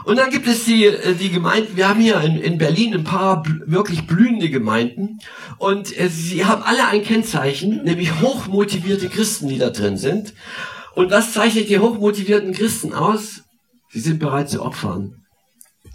Und 0.05 0.19
dann 0.19 0.31
gibt 0.31 0.47
es 0.47 0.65
die, 0.65 0.87
äh, 0.87 1.15
die 1.15 1.31
Gemeinden, 1.31 1.77
wir 1.77 1.89
haben 1.89 2.01
hier 2.01 2.21
in, 2.21 2.39
in 2.39 2.59
Berlin 2.59 2.95
ein 2.95 3.05
paar 3.05 3.45
wirklich 3.67 4.07
blühende 4.07 4.51
Gemeinden 4.51 5.21
und 5.59 5.97
äh, 5.99 6.09
sie 6.09 6.45
haben 6.45 6.63
alle 6.63 6.87
ein 6.89 7.03
Kennzeichen, 7.03 7.85
nämlich 7.85 8.21
hochmotivierte 8.21 9.09
Christen, 9.09 9.49
die 9.49 9.59
da 9.59 9.71
drin 9.71 9.97
sind. 9.97 10.35
Und 10.95 11.11
was 11.11 11.33
zeichnet 11.33 11.69
die 11.69 11.79
hochmotivierten 11.79 12.53
Christen 12.53 12.93
aus? 12.93 13.43
Sie 13.91 14.01
sind 14.01 14.19
bereit 14.19 14.51
zu 14.51 14.63
opfern. 14.63 15.25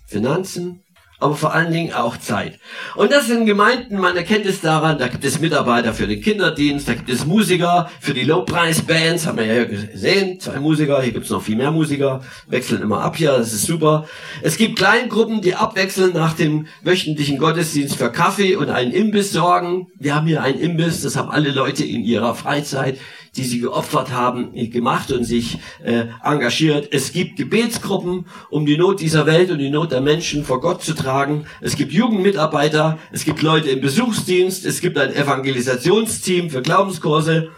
Finanzen, 0.07 0.83
aber 1.19 1.35
vor 1.35 1.53
allen 1.53 1.71
Dingen 1.71 1.93
auch 1.93 2.17
Zeit. 2.17 2.59
Und 2.95 3.11
das 3.11 3.27
sind 3.27 3.45
Gemeinden, 3.45 3.97
man 3.97 4.17
erkennt 4.17 4.45
es 4.45 4.61
daran, 4.61 4.97
da 4.97 5.07
gibt 5.07 5.23
es 5.23 5.39
Mitarbeiter 5.39 5.93
für 5.93 6.07
den 6.07 6.21
Kinderdienst, 6.21 6.87
da 6.87 6.93
gibt 6.93 7.09
es 7.09 7.25
Musiker 7.25 7.89
für 8.01 8.13
die 8.13 8.23
Low-Price-Bands, 8.23 9.25
haben 9.25 9.37
wir 9.37 9.45
ja 9.45 9.63
gesehen, 9.63 10.39
zwei 10.39 10.59
Musiker, 10.59 11.01
hier 11.01 11.13
gibt 11.13 11.25
es 11.25 11.31
noch 11.31 11.41
viel 11.41 11.55
mehr 11.55 11.71
Musiker, 11.71 12.21
wechseln 12.47 12.81
immer 12.81 13.01
ab 13.01 13.15
hier, 13.15 13.31
das 13.31 13.53
ist 13.53 13.65
super. 13.65 14.07
Es 14.41 14.57
gibt 14.57 14.77
Kleingruppen, 14.77 15.41
die 15.41 15.55
abwechseln 15.55 16.13
nach 16.13 16.33
dem 16.33 16.67
wöchentlichen 16.83 17.37
Gottesdienst 17.37 17.95
für 17.95 18.11
Kaffee 18.11 18.55
und 18.57 18.69
einen 18.69 18.91
Imbiss 18.91 19.31
sorgen. 19.31 19.87
Wir 19.97 20.15
haben 20.15 20.27
hier 20.27 20.43
einen 20.43 20.59
Imbiss, 20.59 21.01
das 21.01 21.15
haben 21.15 21.29
alle 21.29 21.51
Leute 21.51 21.85
in 21.85 22.03
ihrer 22.03 22.35
Freizeit 22.35 22.99
die 23.37 23.43
sie 23.43 23.59
geopfert 23.59 24.11
haben, 24.11 24.53
gemacht 24.71 25.11
und 25.11 25.23
sich 25.23 25.57
äh, 25.83 26.05
engagiert. 26.23 26.89
Es 26.91 27.11
gibt 27.11 27.35
Gebetsgruppen, 27.35 28.25
um 28.49 28.65
die 28.65 28.77
Not 28.77 29.01
dieser 29.01 29.25
Welt 29.25 29.51
und 29.51 29.59
die 29.59 29.69
Not 29.69 29.91
der 29.91 30.01
Menschen 30.01 30.45
vor 30.45 30.61
Gott 30.61 30.83
zu 30.83 30.93
tragen. 30.93 31.45
Es 31.61 31.75
gibt 31.75 31.91
Jugendmitarbeiter, 31.91 32.97
es 33.11 33.25
gibt 33.25 33.41
Leute 33.41 33.69
im 33.69 33.81
Besuchsdienst, 33.81 34.65
es 34.65 34.81
gibt 34.81 34.97
ein 34.97 35.13
Evangelisationsteam 35.13 36.49
für 36.49 36.61
Glaubenskurse 36.61 37.49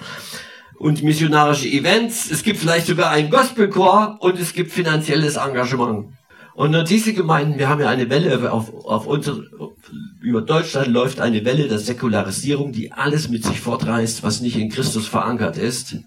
und 0.78 1.04
missionarische 1.04 1.68
Events. 1.68 2.30
Es 2.30 2.44
gibt 2.44 2.60
vielleicht 2.60 2.88
sogar 2.88 3.12
einen 3.12 3.30
Gospelchor 3.30 4.18
und 4.20 4.40
es 4.40 4.54
gibt 4.54 4.72
finanzielles 4.72 5.36
Engagement. 5.36 6.08
Und 6.58 6.72
nur 6.72 6.84
diese 6.84 7.14
Gemeinden, 7.14 7.60
wir 7.60 7.70
haben 7.70 7.82
ja 7.82 7.88
eine 7.88 8.10
Welle 8.10 8.52
auf, 8.52 8.74
auf 8.84 9.06
unser, 9.06 9.38
über 10.22 10.42
Deutschland 10.42 10.88
läuft 10.88 11.22
eine 11.22 11.46
Welle 11.46 11.68
der 11.68 11.78
Säkularisierung, 11.78 12.72
die 12.72 12.92
alles 12.92 13.30
mit 13.30 13.44
sich 13.44 13.60
fortreißt, 13.60 14.24
was 14.24 14.42
nicht 14.42 14.58
in 14.58 14.72
Christus 14.72 15.08
verankert 15.08 15.58
ist. 15.58 15.98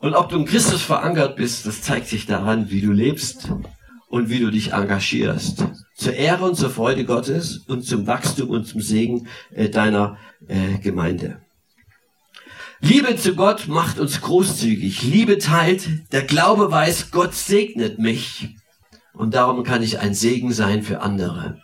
Und 0.00 0.14
ob 0.14 0.28
du 0.28 0.38
in 0.38 0.46
Christus 0.46 0.82
verankert 0.82 1.36
bist, 1.36 1.64
das 1.64 1.82
zeigt 1.82 2.08
sich 2.08 2.26
daran, 2.26 2.70
wie 2.70 2.80
du 2.80 2.90
lebst 2.90 3.52
und 4.08 4.30
wie 4.30 4.40
du 4.40 4.50
dich 4.50 4.72
engagierst. 4.72 5.64
Zur 5.94 6.14
Ehre 6.14 6.44
und 6.44 6.56
zur 6.56 6.70
Freude 6.70 7.04
Gottes 7.04 7.58
und 7.68 7.84
zum 7.84 8.08
Wachstum 8.08 8.50
und 8.50 8.66
zum 8.66 8.80
Segen 8.80 9.28
äh, 9.54 9.68
deiner 9.68 10.18
äh, 10.48 10.78
Gemeinde. 10.78 11.40
Liebe 12.80 13.14
zu 13.14 13.36
Gott 13.36 13.68
macht 13.68 14.00
uns 14.00 14.20
großzügig. 14.20 15.04
Liebe 15.04 15.38
teilt. 15.38 15.88
Der 16.10 16.22
Glaube 16.22 16.68
weiß, 16.68 17.12
Gott 17.12 17.36
segnet 17.36 18.00
mich. 18.00 18.56
Und 19.12 19.34
darum 19.34 19.64
kann 19.64 19.82
ich 19.82 19.98
ein 19.98 20.14
Segen 20.14 20.52
sein 20.52 20.82
für 20.82 21.00
andere. 21.00 21.60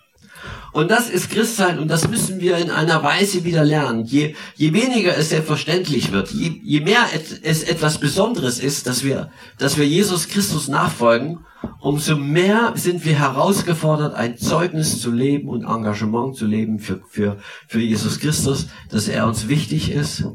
Und 0.73 0.91
das 0.91 1.09
ist 1.09 1.31
Christsein 1.31 1.79
und 1.79 1.89
das 1.89 2.07
müssen 2.07 2.39
wir 2.39 2.59
in 2.59 2.71
einer 2.71 3.03
Weise 3.03 3.45
wieder 3.45 3.65
lernen. 3.65 4.05
Je, 4.05 4.35
je 4.57 4.75
weniger 4.75 5.17
es 5.17 5.31
selbstverständlich 5.31 6.13
wird, 6.13 6.31
je, 6.33 6.61
je 6.63 6.81
mehr 6.81 7.07
es 7.43 7.63
etwas 7.63 7.99
Besonderes 7.99 8.61
ist, 8.61 8.87
dass 8.87 9.03
wir, 9.03 9.31
dass 9.59 9.79
wir 9.79 9.87
Jesus 9.87 10.29
Christus 10.29 10.69
nachfolgen, 10.69 11.47
umso 11.81 12.17
mehr 12.17 12.75
sind 12.77 13.07
wir 13.07 13.19
herausgefordert, 13.19 14.15
ein 14.15 14.37
Zeugnis 14.37 15.01
zu 15.01 15.11
leben 15.11 15.49
und 15.49 15.65
Engagement 15.65 16.37
zu 16.37 16.45
leben 16.45 16.79
für, 16.79 17.01
für, 17.09 17.39
für 17.67 17.81
Jesus 17.81 18.19
Christus, 18.19 18.67
dass 18.91 19.09
er 19.09 19.27
uns 19.27 19.49
wichtig 19.49 19.91
ist 19.91 20.27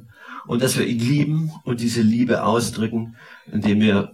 und 0.48 0.64
dass 0.64 0.76
wir 0.76 0.88
ihn 0.88 1.00
lieben 1.00 1.52
und 1.66 1.82
diese 1.82 2.02
Liebe 2.02 2.44
ausdrücken, 2.44 3.16
indem 3.52 3.80
wir 3.80 4.14